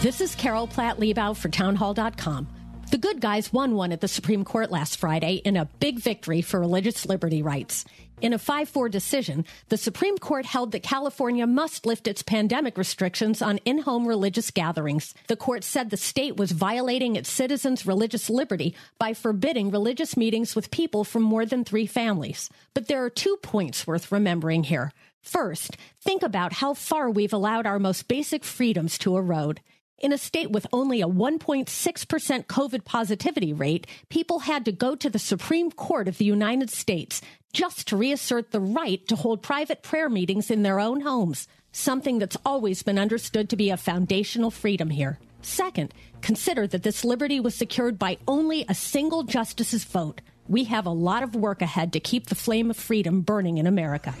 This 0.00 0.20
is 0.22 0.34
Carol 0.34 0.66
Platt 0.66 0.98
Liebau 0.98 1.36
for 1.36 1.50
Townhall.com. 1.50 2.59
The 2.90 2.98
good 2.98 3.20
guys 3.20 3.52
won 3.52 3.76
one 3.76 3.92
at 3.92 4.00
the 4.00 4.08
Supreme 4.08 4.44
Court 4.44 4.72
last 4.72 4.96
Friday 4.96 5.34
in 5.34 5.56
a 5.56 5.66
big 5.78 6.00
victory 6.00 6.42
for 6.42 6.58
religious 6.58 7.06
liberty 7.06 7.40
rights. 7.40 7.84
In 8.20 8.32
a 8.32 8.38
5 8.38 8.68
4 8.68 8.88
decision, 8.88 9.44
the 9.68 9.76
Supreme 9.76 10.18
Court 10.18 10.44
held 10.44 10.72
that 10.72 10.82
California 10.82 11.46
must 11.46 11.86
lift 11.86 12.08
its 12.08 12.24
pandemic 12.24 12.76
restrictions 12.76 13.42
on 13.42 13.58
in 13.58 13.78
home 13.78 14.08
religious 14.08 14.50
gatherings. 14.50 15.14
The 15.28 15.36
court 15.36 15.62
said 15.62 15.90
the 15.90 15.96
state 15.96 16.36
was 16.36 16.50
violating 16.50 17.14
its 17.14 17.30
citizens' 17.30 17.86
religious 17.86 18.28
liberty 18.28 18.74
by 18.98 19.14
forbidding 19.14 19.70
religious 19.70 20.16
meetings 20.16 20.56
with 20.56 20.72
people 20.72 21.04
from 21.04 21.22
more 21.22 21.46
than 21.46 21.64
three 21.64 21.86
families. 21.86 22.50
But 22.74 22.88
there 22.88 23.04
are 23.04 23.10
two 23.10 23.36
points 23.40 23.86
worth 23.86 24.10
remembering 24.10 24.64
here. 24.64 24.92
First, 25.22 25.76
think 26.00 26.24
about 26.24 26.54
how 26.54 26.74
far 26.74 27.08
we've 27.08 27.32
allowed 27.32 27.66
our 27.66 27.78
most 27.78 28.08
basic 28.08 28.42
freedoms 28.42 28.98
to 28.98 29.16
erode. 29.16 29.60
In 30.00 30.14
a 30.14 30.18
state 30.18 30.50
with 30.50 30.66
only 30.72 31.02
a 31.02 31.06
1.6% 31.06 32.46
COVID 32.46 32.84
positivity 32.86 33.52
rate, 33.52 33.86
people 34.08 34.38
had 34.40 34.64
to 34.64 34.72
go 34.72 34.94
to 34.96 35.10
the 35.10 35.18
Supreme 35.18 35.70
Court 35.70 36.08
of 36.08 36.16
the 36.16 36.24
United 36.24 36.70
States 36.70 37.20
just 37.52 37.86
to 37.88 37.98
reassert 37.98 38.50
the 38.50 38.60
right 38.60 39.06
to 39.08 39.16
hold 39.16 39.42
private 39.42 39.82
prayer 39.82 40.08
meetings 40.08 40.50
in 40.50 40.62
their 40.62 40.80
own 40.80 41.02
homes, 41.02 41.46
something 41.72 42.18
that's 42.18 42.38
always 42.46 42.82
been 42.82 42.98
understood 42.98 43.50
to 43.50 43.56
be 43.56 43.68
a 43.68 43.76
foundational 43.76 44.50
freedom 44.50 44.88
here. 44.88 45.18
Second, 45.42 45.92
consider 46.22 46.66
that 46.66 46.82
this 46.82 47.04
liberty 47.04 47.38
was 47.38 47.54
secured 47.54 47.98
by 47.98 48.16
only 48.26 48.64
a 48.70 48.74
single 48.74 49.24
justice's 49.24 49.84
vote. 49.84 50.22
We 50.48 50.64
have 50.64 50.86
a 50.86 50.90
lot 50.90 51.22
of 51.22 51.34
work 51.34 51.60
ahead 51.60 51.92
to 51.92 52.00
keep 52.00 52.26
the 52.26 52.34
flame 52.34 52.70
of 52.70 52.78
freedom 52.78 53.20
burning 53.20 53.58
in 53.58 53.66
America. 53.66 54.14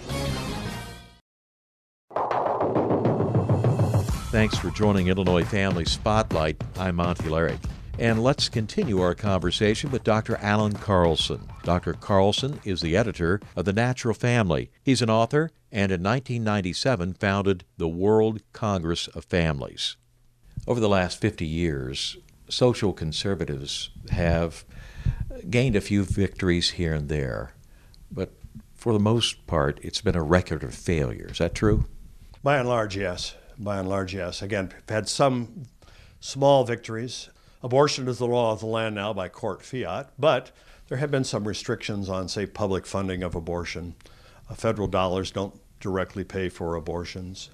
Thanks 4.30 4.56
for 4.56 4.70
joining 4.70 5.08
Illinois 5.08 5.42
Family 5.42 5.84
Spotlight. 5.84 6.62
I'm 6.78 6.94
Monty 6.94 7.28
Larry. 7.28 7.58
And 7.98 8.22
let's 8.22 8.48
continue 8.48 9.00
our 9.00 9.12
conversation 9.12 9.90
with 9.90 10.04
Dr. 10.04 10.36
Allan 10.36 10.74
Carlson. 10.74 11.48
Dr. 11.64 11.94
Carlson 11.94 12.60
is 12.62 12.80
the 12.80 12.96
editor 12.96 13.40
of 13.56 13.64
The 13.64 13.72
Natural 13.72 14.14
Family. 14.14 14.70
He's 14.84 15.02
an 15.02 15.10
author 15.10 15.50
and 15.72 15.90
in 15.90 16.00
1997 16.04 17.14
founded 17.14 17.64
the 17.76 17.88
World 17.88 18.40
Congress 18.52 19.08
of 19.08 19.24
Families. 19.24 19.96
Over 20.64 20.78
the 20.78 20.88
last 20.88 21.20
50 21.20 21.44
years, 21.44 22.16
social 22.48 22.92
conservatives 22.92 23.90
have 24.10 24.64
gained 25.50 25.74
a 25.74 25.80
few 25.80 26.04
victories 26.04 26.70
here 26.70 26.94
and 26.94 27.08
there, 27.08 27.54
but 28.12 28.30
for 28.76 28.92
the 28.92 29.00
most 29.00 29.48
part, 29.48 29.80
it's 29.82 30.00
been 30.00 30.14
a 30.14 30.22
record 30.22 30.62
of 30.62 30.72
failure. 30.72 31.30
Is 31.32 31.38
that 31.38 31.52
true? 31.52 31.86
By 32.44 32.58
and 32.58 32.68
large, 32.68 32.96
yes 32.96 33.34
by 33.60 33.78
and 33.78 33.88
large, 33.88 34.14
yes. 34.14 34.42
Again, 34.42 34.72
had 34.88 35.08
some 35.08 35.66
small 36.18 36.64
victories. 36.64 37.28
Abortion 37.62 38.08
is 38.08 38.18
the 38.18 38.26
law 38.26 38.52
of 38.52 38.60
the 38.60 38.66
land 38.66 38.94
now 38.94 39.12
by 39.12 39.28
court 39.28 39.62
fiat, 39.62 40.10
but 40.18 40.50
there 40.88 40.98
have 40.98 41.10
been 41.10 41.24
some 41.24 41.46
restrictions 41.46 42.08
on, 42.08 42.28
say, 42.28 42.46
public 42.46 42.86
funding 42.86 43.22
of 43.22 43.34
abortion. 43.34 43.94
Uh, 44.48 44.54
federal 44.54 44.88
dollars 44.88 45.30
don't 45.30 45.54
directly 45.78 46.24
pay 46.24 46.48
for 46.48 46.74
abortions. 46.74 47.50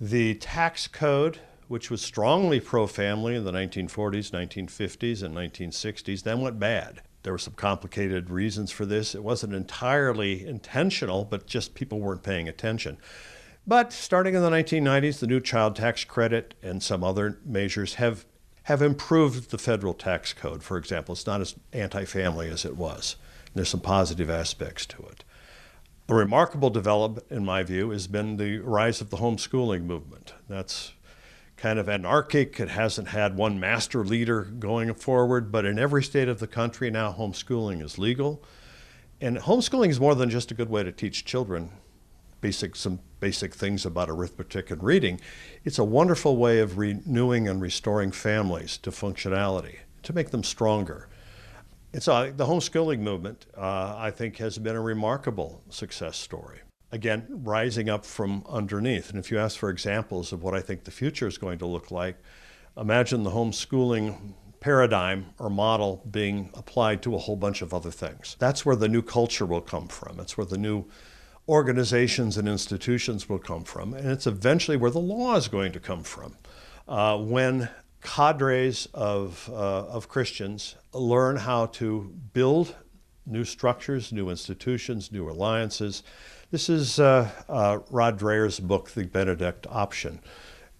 The 0.00 0.34
tax 0.34 0.86
code, 0.86 1.38
which 1.68 1.90
was 1.90 2.02
strongly 2.02 2.60
pro 2.60 2.86
family 2.86 3.34
in 3.34 3.44
the 3.44 3.52
1940s, 3.52 4.30
1950s, 4.30 5.22
and 5.22 5.34
1960s, 5.34 6.22
then 6.22 6.40
went 6.40 6.58
bad. 6.58 7.02
There 7.24 7.32
were 7.32 7.38
some 7.38 7.54
complicated 7.54 8.30
reasons 8.30 8.70
for 8.70 8.86
this. 8.86 9.14
It 9.14 9.24
wasn't 9.24 9.52
entirely 9.52 10.46
intentional, 10.46 11.24
but 11.24 11.46
just 11.46 11.74
people 11.74 11.98
weren't 11.98 12.22
paying 12.22 12.48
attention. 12.48 12.98
But 13.66 13.92
starting 13.92 14.34
in 14.34 14.42
the 14.42 14.50
1990s, 14.50 15.18
the 15.18 15.26
new 15.26 15.40
child 15.40 15.74
tax 15.74 16.04
credit 16.04 16.54
and 16.62 16.82
some 16.82 17.02
other 17.02 17.40
measures 17.44 17.94
have, 17.94 18.24
have 18.64 18.80
improved 18.80 19.50
the 19.50 19.58
federal 19.58 19.92
tax 19.92 20.32
code, 20.32 20.62
for 20.62 20.76
example. 20.76 21.14
It's 21.14 21.26
not 21.26 21.40
as 21.40 21.56
anti 21.72 22.04
family 22.04 22.48
as 22.48 22.64
it 22.64 22.76
was. 22.76 23.16
There's 23.54 23.68
some 23.68 23.80
positive 23.80 24.30
aspects 24.30 24.86
to 24.86 25.02
it. 25.06 25.24
A 26.08 26.14
remarkable 26.14 26.70
development, 26.70 27.26
in 27.28 27.44
my 27.44 27.64
view, 27.64 27.90
has 27.90 28.06
been 28.06 28.36
the 28.36 28.58
rise 28.58 29.00
of 29.00 29.10
the 29.10 29.16
homeschooling 29.16 29.82
movement. 29.82 30.34
That's 30.48 30.92
kind 31.56 31.80
of 31.80 31.88
anarchic. 31.88 32.60
It 32.60 32.68
hasn't 32.68 33.08
had 33.08 33.36
one 33.36 33.58
master 33.58 34.04
leader 34.04 34.42
going 34.42 34.94
forward, 34.94 35.50
but 35.50 35.64
in 35.64 35.78
every 35.78 36.04
state 36.04 36.28
of 36.28 36.38
the 36.38 36.46
country 36.46 36.90
now, 36.90 37.12
homeschooling 37.12 37.82
is 37.82 37.98
legal. 37.98 38.44
And 39.20 39.38
homeschooling 39.38 39.88
is 39.88 39.98
more 39.98 40.14
than 40.14 40.30
just 40.30 40.52
a 40.52 40.54
good 40.54 40.68
way 40.68 40.84
to 40.84 40.92
teach 40.92 41.24
children 41.24 41.72
basic 42.46 42.76
some 42.76 43.00
basic 43.18 43.52
things 43.52 43.84
about 43.84 44.08
arithmetic 44.08 44.70
and 44.70 44.80
reading, 44.80 45.20
it's 45.64 45.80
a 45.80 45.84
wonderful 45.84 46.36
way 46.36 46.60
of 46.60 46.78
renewing 46.78 47.48
and 47.48 47.60
restoring 47.60 48.12
families 48.12 48.78
to 48.78 48.90
functionality, 48.92 49.78
to 50.04 50.12
make 50.12 50.30
them 50.30 50.44
stronger. 50.44 51.08
And 51.92 52.00
so 52.00 52.30
the 52.30 52.46
homeschooling 52.46 53.00
movement, 53.00 53.46
uh, 53.56 53.96
I 53.98 54.12
think, 54.12 54.36
has 54.36 54.58
been 54.58 54.76
a 54.76 54.80
remarkable 54.80 55.60
success 55.70 56.16
story. 56.16 56.60
Again, 56.92 57.26
rising 57.28 57.88
up 57.90 58.04
from 58.04 58.44
underneath. 58.48 59.10
And 59.10 59.18
if 59.18 59.32
you 59.32 59.40
ask 59.40 59.58
for 59.58 59.70
examples 59.70 60.32
of 60.32 60.44
what 60.44 60.54
I 60.54 60.60
think 60.60 60.84
the 60.84 60.92
future 60.92 61.26
is 61.26 61.36
going 61.36 61.58
to 61.58 61.66
look 61.66 61.90
like, 61.90 62.16
imagine 62.76 63.24
the 63.24 63.30
homeschooling 63.30 64.34
paradigm 64.60 65.26
or 65.40 65.50
model 65.50 66.04
being 66.10 66.50
applied 66.54 67.02
to 67.02 67.16
a 67.16 67.18
whole 67.18 67.36
bunch 67.36 67.60
of 67.60 67.74
other 67.74 67.90
things. 67.90 68.36
That's 68.38 68.64
where 68.64 68.76
the 68.76 68.88
new 68.88 69.02
culture 69.02 69.46
will 69.46 69.60
come 69.60 69.88
from. 69.88 70.20
It's 70.20 70.36
where 70.38 70.46
the 70.46 70.58
new 70.58 70.84
organizations 71.48 72.36
and 72.36 72.48
institutions 72.48 73.28
will 73.28 73.38
come 73.38 73.64
from, 73.64 73.94
and 73.94 74.08
it's 74.10 74.26
eventually 74.26 74.76
where 74.76 74.90
the 74.90 74.98
law 74.98 75.36
is 75.36 75.48
going 75.48 75.72
to 75.72 75.80
come 75.80 76.02
from. 76.02 76.36
Uh, 76.88 77.18
when 77.18 77.68
cadres 78.02 78.86
of, 78.94 79.48
uh, 79.52 79.86
of 79.86 80.08
Christians 80.08 80.76
learn 80.92 81.36
how 81.36 81.66
to 81.66 82.12
build 82.32 82.74
new 83.26 83.44
structures, 83.44 84.12
new 84.12 84.30
institutions, 84.30 85.10
new 85.10 85.28
alliances. 85.28 86.04
This 86.52 86.68
is 86.68 87.00
uh, 87.00 87.28
uh 87.48 87.80
Rod 87.90 88.18
Dreher's 88.18 88.60
book, 88.60 88.90
The 88.90 89.04
Benedict 89.04 89.66
Option, 89.68 90.20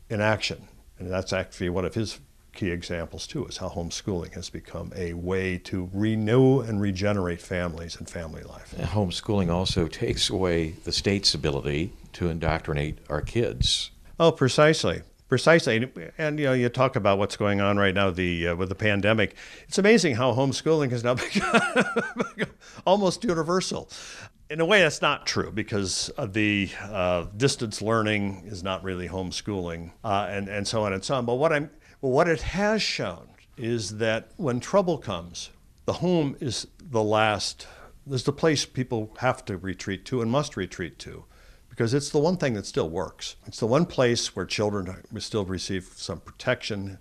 in 0.08 0.20
action. 0.20 0.68
And 0.98 1.10
that's 1.10 1.32
actually 1.32 1.70
one 1.70 1.84
of 1.84 1.94
his 1.94 2.20
key 2.56 2.70
examples 2.70 3.26
too 3.26 3.46
is 3.46 3.58
how 3.58 3.68
homeschooling 3.68 4.32
has 4.34 4.50
become 4.50 4.92
a 4.96 5.12
way 5.12 5.58
to 5.58 5.88
renew 5.92 6.60
and 6.60 6.80
regenerate 6.80 7.40
families 7.40 7.96
and 7.96 8.08
family 8.08 8.42
life. 8.42 8.74
Homeschooling 8.76 9.50
also 9.50 9.86
takes 9.86 10.30
away 10.30 10.70
the 10.84 10.92
state's 10.92 11.34
ability 11.34 11.92
to 12.14 12.28
indoctrinate 12.28 12.98
our 13.08 13.20
kids. 13.20 13.90
Oh, 14.18 14.32
precisely. 14.32 15.02
Precisely, 15.28 15.90
and 16.18 16.38
you 16.38 16.44
know, 16.44 16.52
you 16.52 16.68
talk 16.68 16.94
about 16.94 17.18
what's 17.18 17.36
going 17.36 17.60
on 17.60 17.76
right 17.78 17.92
now 17.92 18.10
the 18.10 18.46
uh, 18.46 18.54
with 18.54 18.68
the 18.68 18.76
pandemic. 18.76 19.34
It's 19.66 19.76
amazing 19.76 20.14
how 20.14 20.32
homeschooling 20.32 20.92
has 20.92 21.02
now 21.02 21.14
become 22.34 22.48
almost 22.86 23.24
universal. 23.24 23.90
In 24.50 24.60
a 24.60 24.64
way, 24.64 24.82
that's 24.82 25.02
not 25.02 25.26
true 25.26 25.50
because 25.50 26.12
the 26.16 26.70
uh, 26.80 27.24
distance 27.36 27.82
learning 27.82 28.44
is 28.46 28.62
not 28.62 28.84
really 28.84 29.08
homeschooling, 29.08 29.90
uh, 30.04 30.28
and 30.30 30.48
and 30.48 30.68
so 30.68 30.84
on 30.84 30.92
and 30.92 31.04
so 31.04 31.16
on. 31.16 31.26
But 31.26 31.34
what 31.34 31.52
I'm 31.52 31.70
but 32.00 32.08
what 32.08 32.28
it 32.28 32.42
has 32.42 32.82
shown 32.82 33.28
is 33.56 33.98
that 33.98 34.30
when 34.36 34.60
trouble 34.60 34.98
comes, 34.98 35.50
the 35.86 35.94
home 35.94 36.36
is 36.40 36.66
the 36.78 37.02
last, 37.02 37.66
is 38.10 38.24
the 38.24 38.32
place 38.32 38.64
people 38.64 39.14
have 39.18 39.44
to 39.46 39.56
retreat 39.56 40.04
to 40.06 40.20
and 40.20 40.30
must 40.30 40.56
retreat 40.56 40.98
to 41.00 41.24
because 41.76 41.92
it's 41.92 42.08
the 42.08 42.18
one 42.18 42.38
thing 42.38 42.54
that 42.54 42.64
still 42.64 42.88
works. 42.88 43.36
It's 43.46 43.60
the 43.60 43.66
one 43.66 43.84
place 43.84 44.34
where 44.34 44.46
children 44.46 44.94
still 45.18 45.44
receive 45.44 45.90
some 45.96 46.20
protection, 46.20 46.98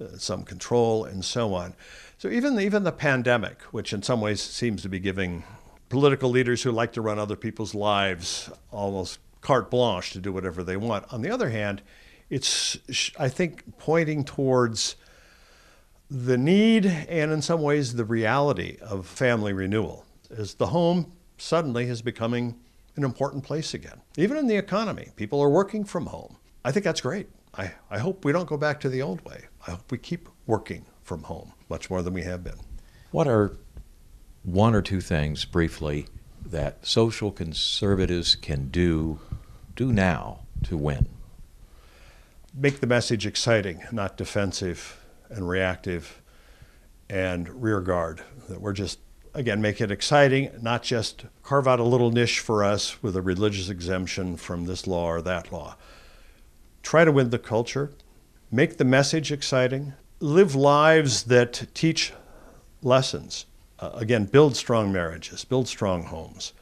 uh, 0.00 0.18
some 0.18 0.44
control, 0.44 1.04
and 1.04 1.24
so 1.24 1.54
on. 1.54 1.74
So 2.18 2.28
even 2.28 2.60
even 2.60 2.84
the 2.84 2.92
pandemic, 2.92 3.62
which 3.72 3.92
in 3.92 4.02
some 4.02 4.20
ways 4.20 4.42
seems 4.42 4.82
to 4.82 4.88
be 4.88 4.98
giving 4.98 5.44
political 5.88 6.28
leaders 6.28 6.62
who 6.62 6.70
like 6.70 6.92
to 6.92 7.00
run 7.00 7.18
other 7.18 7.36
people's 7.36 7.74
lives 7.74 8.50
almost 8.70 9.18
carte 9.40 9.70
blanche 9.70 10.10
to 10.10 10.20
do 10.20 10.32
whatever 10.32 10.62
they 10.62 10.76
want. 10.76 11.10
On 11.10 11.22
the 11.22 11.30
other 11.30 11.48
hand, 11.48 11.80
it's, 12.30 12.78
I 13.18 13.28
think, 13.28 13.78
pointing 13.78 14.24
towards 14.24 14.96
the 16.10 16.38
need 16.38 16.86
and, 16.86 17.32
in 17.32 17.42
some 17.42 17.62
ways, 17.62 17.94
the 17.94 18.04
reality 18.04 18.78
of 18.80 19.06
family 19.06 19.52
renewal. 19.52 20.04
As 20.36 20.54
the 20.54 20.66
home 20.66 21.12
suddenly 21.38 21.88
is 21.88 22.02
becoming 22.02 22.58
an 22.96 23.04
important 23.04 23.44
place 23.44 23.74
again, 23.74 24.00
even 24.16 24.36
in 24.36 24.46
the 24.46 24.56
economy. 24.56 25.08
People 25.16 25.40
are 25.40 25.50
working 25.50 25.84
from 25.84 26.06
home. 26.06 26.36
I 26.64 26.72
think 26.72 26.84
that's 26.84 27.00
great. 27.00 27.28
I, 27.54 27.72
I 27.90 27.98
hope 27.98 28.24
we 28.24 28.32
don't 28.32 28.48
go 28.48 28.56
back 28.56 28.80
to 28.80 28.88
the 28.88 29.02
old 29.02 29.24
way. 29.24 29.44
I 29.66 29.72
hope 29.72 29.90
we 29.90 29.98
keep 29.98 30.28
working 30.46 30.84
from 31.02 31.22
home 31.22 31.52
much 31.68 31.88
more 31.88 32.02
than 32.02 32.12
we 32.12 32.22
have 32.22 32.44
been. 32.44 32.58
What 33.10 33.28
are 33.28 33.56
one 34.42 34.74
or 34.74 34.82
two 34.82 35.00
things, 35.00 35.44
briefly, 35.44 36.06
that 36.44 36.86
social 36.86 37.30
conservatives 37.30 38.34
can 38.34 38.68
do 38.68 39.20
do 39.76 39.92
now 39.92 40.40
to 40.64 40.76
win? 40.76 41.08
Make 42.58 42.80
the 42.80 42.86
message 42.86 43.24
exciting, 43.24 43.84
not 43.92 44.16
defensive 44.16 45.04
and 45.30 45.48
reactive 45.48 46.20
and 47.08 47.62
rear 47.62 47.80
guard. 47.80 48.22
That 48.48 48.60
we're 48.60 48.72
just, 48.72 48.98
again, 49.32 49.62
make 49.62 49.80
it 49.80 49.92
exciting, 49.92 50.50
not 50.60 50.82
just 50.82 51.24
carve 51.42 51.68
out 51.68 51.78
a 51.78 51.84
little 51.84 52.10
niche 52.10 52.40
for 52.40 52.64
us 52.64 53.00
with 53.02 53.16
a 53.16 53.22
religious 53.22 53.68
exemption 53.68 54.36
from 54.36 54.64
this 54.64 54.86
law 54.86 55.06
or 55.06 55.22
that 55.22 55.52
law. 55.52 55.76
Try 56.82 57.04
to 57.04 57.12
win 57.12 57.30
the 57.30 57.38
culture, 57.38 57.92
make 58.50 58.76
the 58.76 58.84
message 58.84 59.30
exciting, 59.30 59.92
live 60.20 60.54
lives 60.54 61.24
that 61.24 61.68
teach 61.74 62.12
lessons. 62.82 63.46
Uh, 63.78 63.90
again, 63.94 64.24
build 64.24 64.56
strong 64.56 64.90
marriages, 64.90 65.44
build 65.44 65.68
strong 65.68 66.04
homes, 66.04 66.52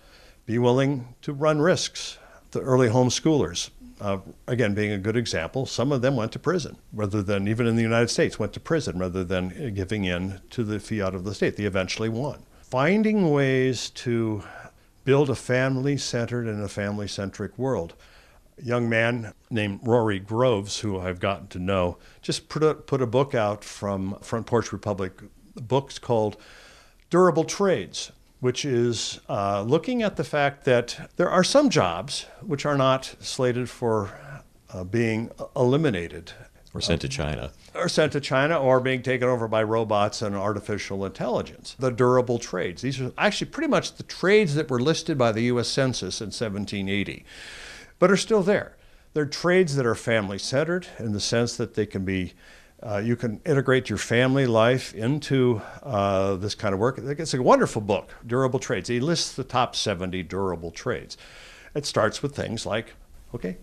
be 0.44 0.58
willing 0.58 1.14
to 1.22 1.32
run 1.32 1.60
risks. 1.60 2.18
The 2.50 2.60
early 2.60 2.88
homeschoolers, 2.88 3.70
uh, 4.00 4.18
again, 4.46 4.74
being 4.74 4.92
a 4.92 4.98
good 4.98 5.16
example, 5.16 5.66
some 5.66 5.92
of 5.92 6.02
them 6.02 6.16
went 6.16 6.32
to 6.32 6.38
prison 6.38 6.76
rather 6.92 7.22
than, 7.22 7.48
even 7.48 7.66
in 7.66 7.76
the 7.76 7.82
United 7.82 8.08
States, 8.08 8.38
went 8.38 8.52
to 8.52 8.60
prison 8.60 8.98
rather 8.98 9.24
than 9.24 9.74
giving 9.74 10.04
in 10.04 10.40
to 10.50 10.64
the 10.64 10.78
fiat 10.78 11.14
of 11.14 11.24
the 11.24 11.34
state. 11.34 11.56
They 11.56 11.64
eventually 11.64 12.08
won. 12.08 12.42
Finding 12.62 13.30
ways 13.30 13.90
to 13.90 14.42
build 15.04 15.30
a 15.30 15.34
family 15.34 15.96
centered 15.96 16.46
and 16.46 16.62
a 16.62 16.68
family 16.68 17.08
centric 17.08 17.56
world. 17.56 17.94
A 18.58 18.64
young 18.64 18.88
man 18.88 19.32
named 19.50 19.80
Rory 19.82 20.18
Groves, 20.18 20.80
who 20.80 20.98
I've 20.98 21.20
gotten 21.20 21.46
to 21.48 21.58
know, 21.58 21.98
just 22.22 22.48
put 22.48 22.62
a, 22.62 22.74
put 22.74 23.00
a 23.00 23.06
book 23.06 23.34
out 23.34 23.62
from 23.62 24.18
Front 24.20 24.46
Porch 24.46 24.72
Republic 24.72 25.12
books 25.54 25.98
called 25.98 26.36
Durable 27.08 27.44
Trades 27.44 28.12
which 28.40 28.64
is 28.64 29.20
uh, 29.28 29.62
looking 29.62 30.02
at 30.02 30.16
the 30.16 30.24
fact 30.24 30.64
that 30.64 31.10
there 31.16 31.30
are 31.30 31.44
some 31.44 31.70
jobs 31.70 32.26
which 32.42 32.66
are 32.66 32.76
not 32.76 33.14
slated 33.20 33.68
for 33.70 34.18
uh, 34.72 34.84
being 34.84 35.30
eliminated. 35.54 36.32
Or 36.74 36.80
sent 36.80 37.00
to 37.00 37.08
China. 37.08 37.52
Or 37.74 37.88
sent 37.88 38.12
to 38.12 38.20
China 38.20 38.60
or 38.60 38.80
being 38.80 39.02
taken 39.02 39.28
over 39.28 39.48
by 39.48 39.62
robots 39.62 40.20
and 40.20 40.36
artificial 40.36 41.06
intelligence. 41.06 41.74
The 41.78 41.90
durable 41.90 42.38
trades. 42.38 42.82
These 42.82 43.00
are 43.00 43.12
actually 43.16 43.50
pretty 43.50 43.68
much 43.68 43.94
the 43.94 44.02
trades 44.02 44.54
that 44.56 44.70
were 44.70 44.80
listed 44.80 45.16
by 45.16 45.32
the 45.32 45.42
U.S. 45.44 45.68
Census 45.68 46.20
in 46.20 46.26
1780, 46.26 47.24
but 47.98 48.10
are 48.10 48.16
still 48.16 48.42
there. 48.42 48.76
They're 49.14 49.24
trades 49.24 49.76
that 49.76 49.86
are 49.86 49.94
family 49.94 50.38
centered 50.38 50.88
in 50.98 51.12
the 51.12 51.20
sense 51.20 51.56
that 51.56 51.74
they 51.74 51.86
can 51.86 52.04
be 52.04 52.34
uh, 52.86 52.98
you 52.98 53.16
can 53.16 53.40
integrate 53.44 53.88
your 53.88 53.98
family 53.98 54.46
life 54.46 54.94
into 54.94 55.60
uh, 55.82 56.36
this 56.36 56.54
kind 56.54 56.72
of 56.72 56.78
work. 56.78 56.98
It's 56.98 57.34
a 57.34 57.42
wonderful 57.42 57.82
book, 57.82 58.10
Durable 58.24 58.60
Trades. 58.60 58.88
He 58.88 59.00
lists 59.00 59.32
the 59.32 59.42
top 59.42 59.74
70 59.74 60.22
durable 60.22 60.70
trades. 60.70 61.16
It 61.74 61.84
starts 61.84 62.22
with 62.22 62.36
things 62.36 62.64
like, 62.64 62.94
okay, 63.34 63.56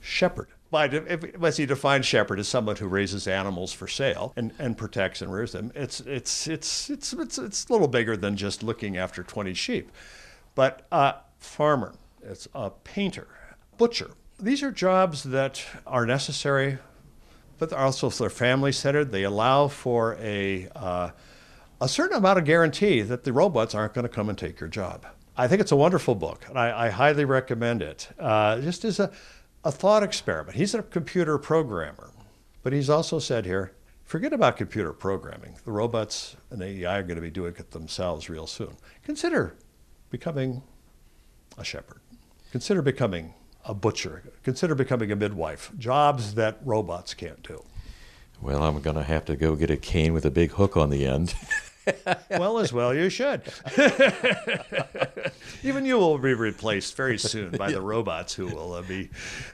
shepherd. 0.00 0.48
As 0.72 1.56
he 1.56 1.66
defines 1.66 2.06
shepherd 2.06 2.38
as 2.38 2.48
someone 2.48 2.76
who 2.76 2.86
raises 2.86 3.26
animals 3.26 3.72
for 3.72 3.88
sale 3.88 4.32
and, 4.36 4.52
and 4.58 4.78
protects 4.78 5.20
and 5.20 5.32
rears 5.32 5.52
them, 5.52 5.72
it's, 5.74 6.00
it's, 6.00 6.46
it's, 6.46 6.88
it's, 6.88 7.12
it's, 7.12 7.38
it's 7.38 7.68
a 7.68 7.72
little 7.72 7.88
bigger 7.88 8.16
than 8.16 8.36
just 8.36 8.62
looking 8.62 8.96
after 8.96 9.22
20 9.22 9.52
sheep. 9.54 9.90
But 10.54 10.86
uh, 10.92 11.14
farmer, 11.38 11.94
it's 12.22 12.46
a 12.54 12.70
painter, 12.70 13.26
butcher. 13.76 14.12
These 14.38 14.62
are 14.62 14.70
jobs 14.70 15.24
that 15.24 15.62
are 15.86 16.06
necessary 16.06 16.78
but 17.62 17.72
also 17.72 18.10
they're 18.10 18.28
family 18.28 18.72
centered. 18.72 19.12
They 19.12 19.22
allow 19.22 19.68
for 19.68 20.16
a, 20.18 20.68
uh, 20.74 21.10
a 21.80 21.88
certain 21.88 22.16
amount 22.16 22.40
of 22.40 22.44
guarantee 22.44 23.02
that 23.02 23.22
the 23.22 23.32
robots 23.32 23.72
aren't 23.72 23.94
going 23.94 24.02
to 24.02 24.08
come 24.08 24.28
and 24.28 24.36
take 24.36 24.58
your 24.58 24.68
job. 24.68 25.06
I 25.36 25.46
think 25.46 25.60
it's 25.60 25.70
a 25.70 25.76
wonderful 25.76 26.16
book, 26.16 26.44
and 26.48 26.58
I, 26.58 26.86
I 26.86 26.90
highly 26.90 27.24
recommend 27.24 27.80
it. 27.80 28.08
Uh, 28.18 28.60
just 28.60 28.84
as 28.84 28.98
a, 28.98 29.12
a 29.62 29.70
thought 29.70 30.02
experiment. 30.02 30.56
He's 30.56 30.74
a 30.74 30.82
computer 30.82 31.38
programmer, 31.38 32.10
but 32.64 32.72
he's 32.72 32.90
also 32.90 33.20
said 33.20 33.46
here 33.46 33.74
forget 34.02 34.32
about 34.32 34.56
computer 34.56 34.92
programming. 34.92 35.54
The 35.64 35.70
robots 35.70 36.34
and 36.50 36.60
AI 36.60 36.98
are 36.98 37.04
going 37.04 37.14
to 37.14 37.22
be 37.22 37.30
doing 37.30 37.54
it 37.56 37.70
themselves 37.70 38.28
real 38.28 38.48
soon. 38.48 38.76
Consider 39.04 39.54
becoming 40.10 40.64
a 41.56 41.62
shepherd. 41.62 42.00
Consider 42.50 42.82
becoming 42.82 43.34
a 43.64 43.74
butcher. 43.74 44.22
Consider 44.42 44.74
becoming 44.74 45.10
a 45.12 45.16
midwife. 45.16 45.70
Jobs 45.78 46.34
that 46.34 46.58
robots 46.64 47.14
can't 47.14 47.42
do. 47.42 47.64
Well, 48.40 48.62
I'm 48.64 48.80
going 48.80 48.96
to 48.96 49.04
have 49.04 49.24
to 49.26 49.36
go 49.36 49.54
get 49.54 49.70
a 49.70 49.76
cane 49.76 50.12
with 50.12 50.24
a 50.24 50.30
big 50.30 50.52
hook 50.52 50.76
on 50.76 50.90
the 50.90 51.06
end. 51.06 51.34
well, 52.30 52.58
as 52.58 52.72
well 52.72 52.92
you 52.92 53.08
should. 53.08 53.42
Even 55.62 55.84
you 55.84 55.96
will 55.96 56.18
be 56.18 56.34
replaced 56.34 56.96
very 56.96 57.18
soon 57.18 57.50
by 57.52 57.70
the 57.70 57.80
robots 57.80 58.34
who 58.34 58.46
will 58.46 58.74
uh, 58.74 58.82
be 58.82 59.10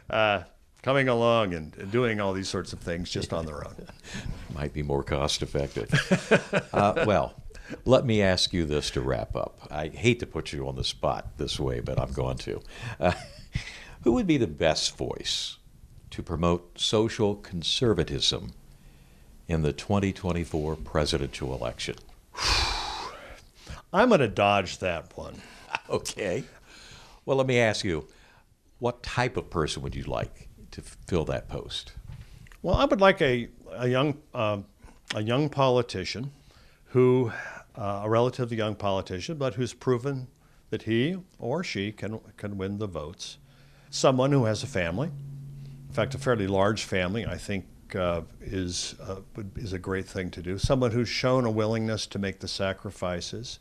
uh, 0.09 0.42
coming 0.83 1.09
along 1.09 1.53
and, 1.53 1.90
doing 1.90 2.21
all 2.21 2.33
these 2.33 2.49
sorts 2.49 2.73
of 2.73 2.79
things 2.79 3.11
just 3.11 3.33
on 3.35 3.44
their 3.44 3.66
own. 3.66 3.75
Might 4.55 4.73
be 4.73 4.83
more 4.83 5.03
cost 5.03 5.42
effective. 5.42 5.90
Uh, 6.73 7.05
well, 7.07 7.35
let 7.85 8.07
me 8.07 8.23
ask 8.23 8.55
you 8.55 8.64
this 8.64 8.90
to 8.92 9.03
wrap 9.03 9.37
up. 9.37 9.59
I 9.71 9.88
hate 9.88 10.21
to 10.21 10.27
put 10.27 10.53
you 10.53 10.66
on 10.66 10.77
the 10.77 10.85
spot 10.85 11.37
this 11.37 11.61
way, 11.61 11.81
but 11.81 11.99
I'm 11.99 12.12
going 12.12 12.38
to. 12.38 12.62
Who 14.03 14.13
would 14.13 14.27
be 14.27 14.37
the 14.37 14.47
best 14.47 14.97
voice 14.97 15.57
to 16.11 16.23
promote 16.23 16.79
social 16.79 17.35
conservatism 17.35 18.53
in 19.49 19.63
the 19.63 19.73
2024 19.73 20.77
presidential 20.77 21.53
election? 21.53 21.97
I'm 23.93 24.09
going 24.09 24.21
to 24.21 24.29
dodge 24.29 24.79
that 24.79 25.17
one. 25.17 25.35
Okay. 25.91 26.45
Well, 27.25 27.39
let 27.39 27.47
me 27.47 27.59
ask 27.59 27.83
you 27.83 28.07
what 28.79 29.03
type 29.03 29.39
of 29.39 29.49
person 29.49 29.83
would 29.83 29.95
you 29.95 30.05
like 30.05 30.49
to 30.71 30.83
fill 30.83 31.25
that 31.27 31.49
post? 31.49 31.93
Well, 32.61 32.75
I 32.75 32.85
would 32.85 33.01
like 33.01 33.23
a, 33.23 33.49
a, 33.73 33.89
young, 33.89 34.19
uh, 34.35 34.59
a 35.15 35.23
young 35.23 35.49
politician 35.49 36.31
who, 36.87 37.33
uh, 37.75 38.03
a 38.05 38.11
relatively 38.11 38.59
young 38.59 38.75
politician, 38.75 39.39
but 39.39 39.55
who's 39.55 39.73
proven 39.73 40.29
that 40.69 40.83
he 40.83 41.17
or 41.39 41.65
she 41.65 41.91
can, 41.91 42.21
can 42.37 42.59
win 42.59 42.77
the 42.77 42.87
votes 42.87 43.39
someone 43.90 44.33
who 44.33 44.44
has 44.44 44.62
a 44.62 44.66
family. 44.66 45.11
In 45.88 45.94
fact, 45.94 46.14
a 46.14 46.18
fairly 46.18 46.46
large 46.46 46.85
family, 46.85 47.27
I 47.27 47.37
think, 47.37 47.66
uh, 47.94 48.22
is 48.40 48.94
uh, 49.01 49.20
is 49.57 49.72
a 49.72 49.79
great 49.79 50.07
thing 50.07 50.31
to 50.33 50.42
do. 50.42 50.59
Someone 50.59 50.90
who's 50.90 51.09
shown 51.09 51.44
a 51.44 51.51
willingness 51.51 52.07
to 52.09 52.18
make 52.18 52.40
the 52.40 52.48
sacrifices. 52.48 53.59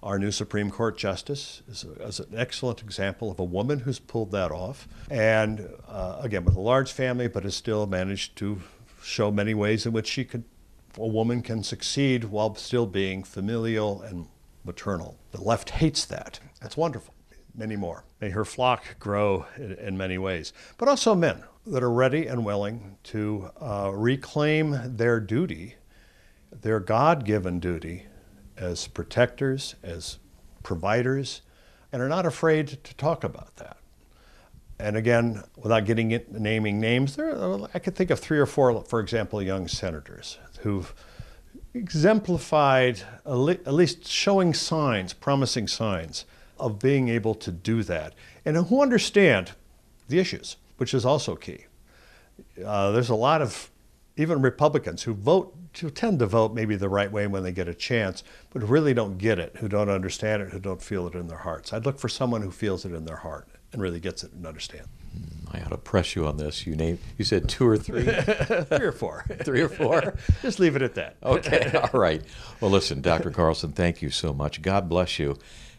Our 0.00 0.16
new 0.16 0.30
Supreme 0.30 0.70
Court 0.70 0.96
justice 0.96 1.62
is, 1.68 1.84
a, 1.84 1.90
is 2.04 2.20
an 2.20 2.32
excellent 2.36 2.82
example 2.82 3.32
of 3.32 3.40
a 3.40 3.44
woman 3.44 3.80
who's 3.80 3.98
pulled 3.98 4.30
that 4.30 4.52
off, 4.52 4.86
and 5.10 5.68
uh, 5.88 6.20
again 6.22 6.44
with 6.44 6.54
a 6.54 6.60
large 6.60 6.92
family, 6.92 7.26
but 7.26 7.42
has 7.42 7.56
still 7.56 7.84
managed 7.86 8.36
to 8.36 8.60
show 9.02 9.32
many 9.32 9.54
ways 9.54 9.86
in 9.86 9.92
which 9.92 10.06
she 10.06 10.24
could, 10.24 10.44
a 10.96 11.06
woman 11.06 11.42
can 11.42 11.64
succeed 11.64 12.24
while 12.24 12.54
still 12.54 12.86
being 12.86 13.24
familial 13.24 14.00
and 14.02 14.28
maternal. 14.64 15.18
The 15.32 15.40
left 15.40 15.70
hates 15.70 16.04
that. 16.04 16.38
That's 16.60 16.76
wonderful 16.76 17.12
many 17.58 17.76
more. 17.76 18.04
May 18.20 18.30
her 18.30 18.44
flock 18.44 18.98
grow 18.98 19.46
in, 19.56 19.72
in 19.72 19.98
many 19.98 20.16
ways. 20.16 20.52
But 20.78 20.88
also 20.88 21.14
men 21.14 21.42
that 21.66 21.82
are 21.82 21.90
ready 21.90 22.26
and 22.26 22.44
willing 22.44 22.96
to 23.04 23.50
uh, 23.60 23.90
reclaim 23.92 24.96
their 24.96 25.20
duty, 25.20 25.74
their 26.50 26.80
God 26.80 27.24
given 27.24 27.58
duty 27.60 28.06
as 28.56 28.86
protectors, 28.86 29.74
as 29.82 30.18
providers, 30.62 31.42
and 31.92 32.00
are 32.00 32.08
not 32.08 32.24
afraid 32.24 32.68
to 32.84 32.94
talk 32.94 33.24
about 33.24 33.56
that. 33.56 33.76
And 34.78 34.96
again, 34.96 35.42
without 35.56 35.84
getting 35.86 36.12
it, 36.12 36.32
naming 36.32 36.80
names, 36.80 37.16
there 37.16 37.36
I 37.74 37.80
could 37.80 37.96
think 37.96 38.10
of 38.10 38.20
three 38.20 38.38
or 38.38 38.46
four, 38.46 38.84
for 38.84 39.00
example, 39.00 39.42
young 39.42 39.66
senators 39.66 40.38
who've 40.60 40.94
exemplified, 41.74 43.02
at 43.26 43.74
least 43.74 44.06
showing 44.06 44.54
signs, 44.54 45.12
promising 45.12 45.66
signs 45.66 46.24
of 46.58 46.78
being 46.78 47.08
able 47.08 47.34
to 47.34 47.50
do 47.50 47.82
that 47.84 48.14
and 48.44 48.56
who 48.56 48.82
understand 48.82 49.52
the 50.08 50.18
issues, 50.18 50.56
which 50.76 50.94
is 50.94 51.04
also 51.04 51.36
key. 51.36 51.66
Uh, 52.64 52.90
there's 52.90 53.10
a 53.10 53.14
lot 53.14 53.42
of 53.42 53.70
even 54.16 54.42
Republicans 54.42 55.04
who 55.04 55.14
vote, 55.14 55.54
who 55.80 55.90
tend 55.90 56.18
to 56.18 56.26
vote 56.26 56.52
maybe 56.52 56.74
the 56.74 56.88
right 56.88 57.10
way 57.10 57.26
when 57.26 57.44
they 57.44 57.52
get 57.52 57.68
a 57.68 57.74
chance, 57.74 58.24
but 58.50 58.62
really 58.68 58.92
don't 58.92 59.16
get 59.16 59.38
it, 59.38 59.56
who 59.58 59.68
don't 59.68 59.88
understand 59.88 60.42
it, 60.42 60.50
who 60.50 60.58
don't 60.58 60.82
feel 60.82 61.06
it 61.06 61.14
in 61.14 61.28
their 61.28 61.38
hearts. 61.38 61.72
I'd 61.72 61.86
look 61.86 61.98
for 61.98 62.08
someone 62.08 62.42
who 62.42 62.50
feels 62.50 62.84
it 62.84 62.92
in 62.92 63.04
their 63.04 63.16
heart 63.16 63.48
and 63.72 63.80
really 63.80 64.00
gets 64.00 64.24
it 64.24 64.32
and 64.32 64.44
understands. 64.44 64.88
Hmm, 65.12 65.56
I 65.56 65.60
ought 65.60 65.70
to 65.70 65.78
press 65.78 66.16
you 66.16 66.26
on 66.26 66.36
this. 66.36 66.66
You 66.66 66.74
named, 66.74 66.98
you 67.16 67.24
said 67.24 67.48
two 67.48 67.66
or 67.66 67.76
three, 67.76 68.04
three 68.06 68.86
or 68.86 68.92
four, 68.92 69.24
three 69.44 69.60
or 69.60 69.68
four. 69.68 70.16
Just 70.42 70.58
leave 70.58 70.74
it 70.74 70.82
at 70.82 70.94
that. 70.94 71.16
okay, 71.22 71.70
all 71.78 72.00
right. 72.00 72.22
Well, 72.60 72.72
listen, 72.72 73.00
Dr. 73.00 73.30
Carlson, 73.30 73.70
thank 73.70 74.02
you 74.02 74.10
so 74.10 74.32
much. 74.32 74.62
God 74.62 74.88
bless 74.88 75.18
you 75.18 75.36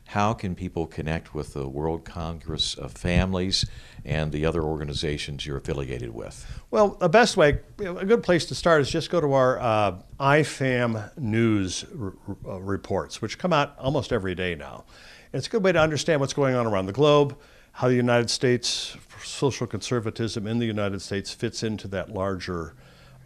how 0.10 0.34
can 0.34 0.56
people 0.56 0.88
connect 0.88 1.36
with 1.36 1.54
the 1.54 1.68
World 1.68 2.04
Congress 2.04 2.74
of 2.74 2.94
Families 2.94 3.64
and 4.04 4.32
the 4.32 4.44
other 4.44 4.64
organizations 4.64 5.46
you're 5.46 5.58
affiliated 5.58 6.16
with? 6.16 6.48
Well, 6.72 6.98
the 7.00 7.08
best 7.08 7.38
way, 7.38 7.60
a 7.78 8.06
good 8.06 8.24
place 8.24 8.48
to 8.48 8.56
start 8.56 8.82
is 8.82 8.90
just 8.90 9.12
go 9.12 9.22
to 9.22 9.34
our 9.34 9.60
uh, 9.60 10.02
IFAM 10.20 11.16
news 11.16 11.86
r- 11.96 12.14
r- 12.28 12.38
uh, 12.56 12.60
reports, 12.60 13.22
which 13.22 13.38
come 13.38 13.54
out 13.54 13.78
almost 13.78 14.12
every 14.12 14.34
day 14.34 14.56
now. 14.56 14.84
It's 15.32 15.46
a 15.46 15.50
good 15.52 15.64
way 15.64 15.74
to 15.74 15.80
understand 15.80 16.22
what's 16.22 16.34
going 16.34 16.56
on 16.56 16.66
around 16.66 16.88
the 16.88 16.92
globe, 16.92 17.38
how 17.74 17.88
the 17.88 17.94
United 17.94 18.32
States, 18.32 18.98
social 19.24 19.68
conservatism 19.68 20.48
in 20.48 20.58
the 20.58 20.66
United 20.66 21.04
States 21.04 21.32
fits 21.32 21.62
into 21.62 21.88
that 21.90 22.10
larger 22.10 22.74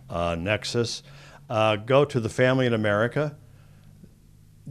uh, 0.09 0.35
nexus. 0.37 1.01
Uh, 1.49 1.77
go 1.77 2.03
to 2.03 2.19
the 2.19 2.27
Family 2.27 2.65
in 2.65 2.73
America 2.73 3.37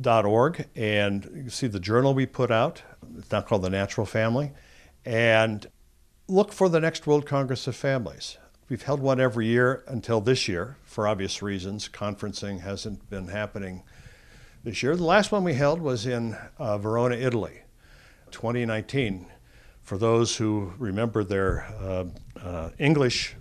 org 0.07 0.67
and 0.75 1.31
you 1.45 1.51
see 1.51 1.67
the 1.67 1.81
journal 1.81 2.15
we 2.15 2.27
put 2.27 2.51
out. 2.51 2.83
It's 3.19 3.31
now 3.31 3.43
called 3.43 3.63
The 3.63 3.71
Natural 3.71 4.07
Family. 4.07 4.53
And 5.05 5.67
look 6.29 6.53
for 6.53 6.69
the 6.69 6.81
next 6.81 7.07
World 7.07 7.27
Congress 7.27 7.67
of 7.67 7.77
Families. 7.77 8.39
We've 8.69 8.83
held 8.83 9.01
one 9.01 9.21
every 9.21 9.47
year 9.47 9.85
until 9.87 10.21
this 10.21 10.49
year 10.49 10.77
for 10.85 11.07
obvious 11.07 11.43
reasons. 11.43 11.89
Conferencing 11.89 12.61
hasn't 12.61 13.11
been 13.11 13.29
happening 13.29 13.83
this 14.65 14.83
year. 14.83 14.97
The 14.97 15.05
last 15.05 15.33
one 15.33 15.45
we 15.45 15.55
held 15.55 15.81
was 15.83 16.07
in 16.07 16.37
uh, 16.59 16.79
Verona, 16.79 17.17
Italy, 17.17 17.61
2019. 18.31 19.27
For 19.83 19.99
those 19.99 20.37
who 20.37 20.73
remember 20.79 21.25
their 21.25 21.67
uh, 21.81 22.05
uh, 22.41 22.71
English 22.79 23.35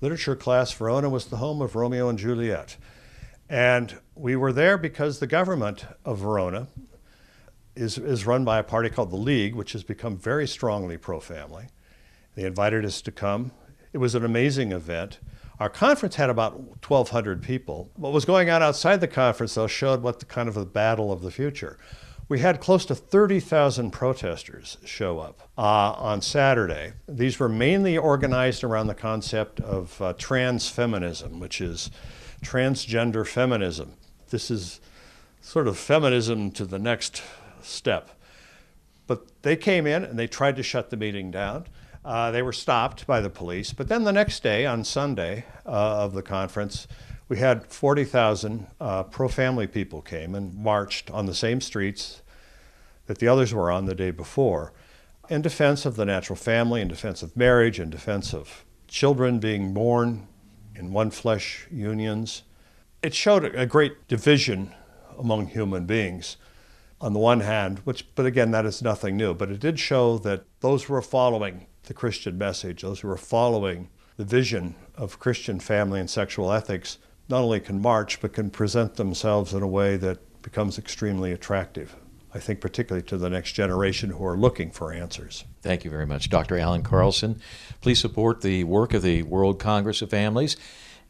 literature 0.00 0.36
class, 0.36 0.72
Verona 0.72 1.08
was 1.08 1.26
the 1.26 1.38
home 1.38 1.62
of 1.62 1.74
Romeo 1.74 2.08
and 2.08 2.18
Juliet. 2.18 2.76
And 3.48 3.98
we 4.14 4.34
were 4.36 4.52
there 4.52 4.76
because 4.76 5.18
the 5.18 5.26
government 5.26 5.86
of 6.04 6.18
Verona 6.18 6.68
is, 7.76 7.98
is 7.98 8.26
run 8.26 8.44
by 8.44 8.58
a 8.58 8.64
party 8.64 8.88
called 8.88 9.10
the 9.10 9.16
League, 9.16 9.54
which 9.54 9.72
has 9.72 9.84
become 9.84 10.16
very 10.16 10.48
strongly 10.48 10.96
pro 10.96 11.20
family. 11.20 11.66
They 12.34 12.44
invited 12.44 12.84
us 12.84 13.00
to 13.02 13.12
come. 13.12 13.52
It 13.92 13.98
was 13.98 14.14
an 14.14 14.24
amazing 14.24 14.72
event. 14.72 15.20
Our 15.58 15.70
conference 15.70 16.16
had 16.16 16.28
about 16.28 16.58
1,200 16.86 17.42
people. 17.42 17.90
What 17.94 18.12
was 18.12 18.24
going 18.24 18.50
on 18.50 18.62
outside 18.62 19.00
the 19.00 19.08
conference, 19.08 19.54
though, 19.54 19.66
showed 19.66 20.02
what 20.02 20.18
the 20.20 20.26
kind 20.26 20.48
of 20.48 20.54
the 20.54 20.66
battle 20.66 21.12
of 21.12 21.22
the 21.22 21.30
future. 21.30 21.78
We 22.28 22.40
had 22.40 22.60
close 22.60 22.84
to 22.86 22.94
30,000 22.94 23.92
protesters 23.92 24.78
show 24.84 25.20
up 25.20 25.48
uh, 25.56 25.92
on 25.92 26.20
Saturday. 26.20 26.94
These 27.08 27.38
were 27.38 27.48
mainly 27.48 27.96
organized 27.96 28.64
around 28.64 28.88
the 28.88 28.94
concept 28.94 29.60
of 29.60 30.02
uh, 30.02 30.12
trans 30.14 30.68
feminism, 30.68 31.38
which 31.38 31.60
is 31.60 31.90
transgender 32.42 33.26
feminism. 33.26 33.94
This 34.30 34.50
is 34.50 34.80
sort 35.40 35.68
of 35.68 35.78
feminism 35.78 36.50
to 36.52 36.64
the 36.64 36.78
next 36.78 37.22
step. 37.62 38.10
But 39.06 39.42
they 39.42 39.56
came 39.56 39.86
in 39.86 40.04
and 40.04 40.18
they 40.18 40.26
tried 40.26 40.56
to 40.56 40.62
shut 40.62 40.90
the 40.90 40.96
meeting 40.96 41.30
down. 41.30 41.66
Uh, 42.04 42.30
they 42.30 42.42
were 42.42 42.52
stopped 42.52 43.06
by 43.06 43.20
the 43.20 43.30
police. 43.30 43.72
But 43.72 43.88
then 43.88 44.04
the 44.04 44.12
next 44.12 44.42
day, 44.42 44.66
on 44.66 44.84
Sunday 44.84 45.44
uh, 45.64 46.04
of 46.04 46.14
the 46.14 46.22
conference, 46.22 46.86
we 47.28 47.38
had 47.38 47.66
40,000 47.66 48.66
uh, 48.80 49.02
pro 49.04 49.28
family 49.28 49.66
people 49.66 50.02
came 50.02 50.34
and 50.34 50.54
marched 50.54 51.10
on 51.10 51.26
the 51.26 51.34
same 51.34 51.60
streets 51.60 52.22
that 53.06 53.18
the 53.18 53.28
others 53.28 53.52
were 53.52 53.70
on 53.70 53.86
the 53.86 53.94
day 53.94 54.10
before 54.10 54.72
in 55.28 55.42
defense 55.42 55.84
of 55.84 55.96
the 55.96 56.04
natural 56.04 56.36
family, 56.36 56.80
in 56.80 56.88
defense 56.88 57.22
of 57.22 57.36
marriage, 57.36 57.80
in 57.80 57.90
defense 57.90 58.32
of 58.32 58.64
children 58.88 59.38
being 59.38 59.74
born 59.74 60.28
in 60.78 60.92
one 60.92 61.10
flesh 61.10 61.66
unions. 61.70 62.42
It 63.02 63.14
showed 63.14 63.44
a 63.44 63.66
great 63.66 64.08
division 64.08 64.72
among 65.18 65.48
human 65.48 65.86
beings 65.86 66.36
on 67.00 67.12
the 67.12 67.18
one 67.18 67.40
hand, 67.40 67.80
which, 67.80 68.06
but 68.14 68.26
again, 68.26 68.50
that 68.52 68.66
is 68.66 68.82
nothing 68.82 69.16
new. 69.16 69.34
But 69.34 69.50
it 69.50 69.60
did 69.60 69.78
show 69.78 70.18
that 70.18 70.44
those 70.60 70.84
who 70.84 70.94
were 70.94 71.02
following 71.02 71.66
the 71.84 71.94
Christian 71.94 72.38
message, 72.38 72.82
those 72.82 73.00
who 73.00 73.08
were 73.08 73.16
following 73.16 73.88
the 74.16 74.24
vision 74.24 74.74
of 74.94 75.18
Christian 75.18 75.60
family 75.60 76.00
and 76.00 76.08
sexual 76.08 76.52
ethics, 76.52 76.98
not 77.28 77.42
only 77.42 77.60
can 77.60 77.80
march, 77.82 78.20
but 78.20 78.32
can 78.32 78.50
present 78.50 78.94
themselves 78.94 79.52
in 79.52 79.62
a 79.62 79.68
way 79.68 79.96
that 79.96 80.18
becomes 80.42 80.78
extremely 80.78 81.32
attractive. 81.32 81.96
I 82.36 82.40
think, 82.40 82.60
particularly 82.60 83.06
to 83.08 83.16
the 83.16 83.30
next 83.30 83.52
generation 83.52 84.10
who 84.10 84.24
are 84.26 84.36
looking 84.36 84.70
for 84.70 84.92
answers. 84.92 85.44
Thank 85.62 85.84
you 85.84 85.90
very 85.90 86.06
much, 86.06 86.28
Dr. 86.28 86.58
Allan 86.58 86.82
Carlson. 86.82 87.40
Please 87.80 87.98
support 87.98 88.42
the 88.42 88.64
work 88.64 88.92
of 88.92 89.02
the 89.02 89.22
World 89.22 89.58
Congress 89.58 90.02
of 90.02 90.10
Families 90.10 90.56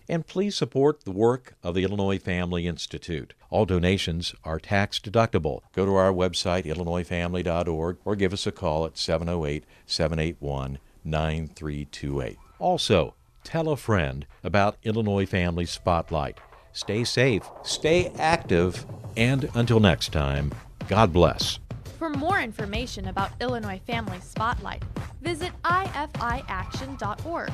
and 0.09 0.27
please 0.27 0.55
support 0.55 1.05
the 1.05 1.11
work 1.11 1.55
of 1.65 1.75
the 1.75 1.83
Illinois 1.83 2.19
Family 2.19 2.67
Institute. 2.67 3.35
All 3.51 3.67
donations 3.67 4.35
are 4.45 4.61
tax 4.61 5.01
deductible. 5.01 5.63
Go 5.75 5.85
to 5.85 5.97
our 5.97 6.13
website, 6.13 6.65
illinoisfamily.org, 6.65 7.99
or 8.05 8.17
give 8.17 8.33
us 8.33 8.47
a 8.47 8.53
call 8.53 8.87
at 8.87 8.97
708 8.97 9.65
781 9.85 10.79
9328. 11.05 12.39
Also, 12.61 13.15
tell 13.43 13.69
a 13.69 13.77
friend 13.77 14.27
about 14.45 14.77
Illinois 14.85 15.27
Family 15.27 15.67
Spotlight. 15.67 16.39
Stay 16.73 17.05
safe, 17.05 17.43
stay 17.63 18.13
active, 18.19 18.85
and 19.17 19.49
until 19.55 19.81
next 19.81 20.13
time, 20.13 20.53
God 20.89 21.13
bless. 21.13 21.59
For 21.99 22.11
more 22.11 22.41
information 22.41 23.09
about 23.09 23.31
Illinois 23.41 23.81
Family 23.87 24.21
Spotlight, 24.21 24.83
visit 25.23 25.53
ifiaction.org. 25.63 27.51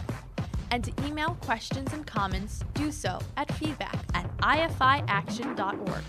And 0.70 0.84
to 0.84 0.92
email 1.06 1.36
questions 1.42 1.92
and 1.92 2.06
comments, 2.06 2.64
do 2.74 2.90
so 2.90 3.18
at 3.36 3.52
feedback 3.54 3.98
at 4.14 4.36
ifiaction.org. 4.38 6.02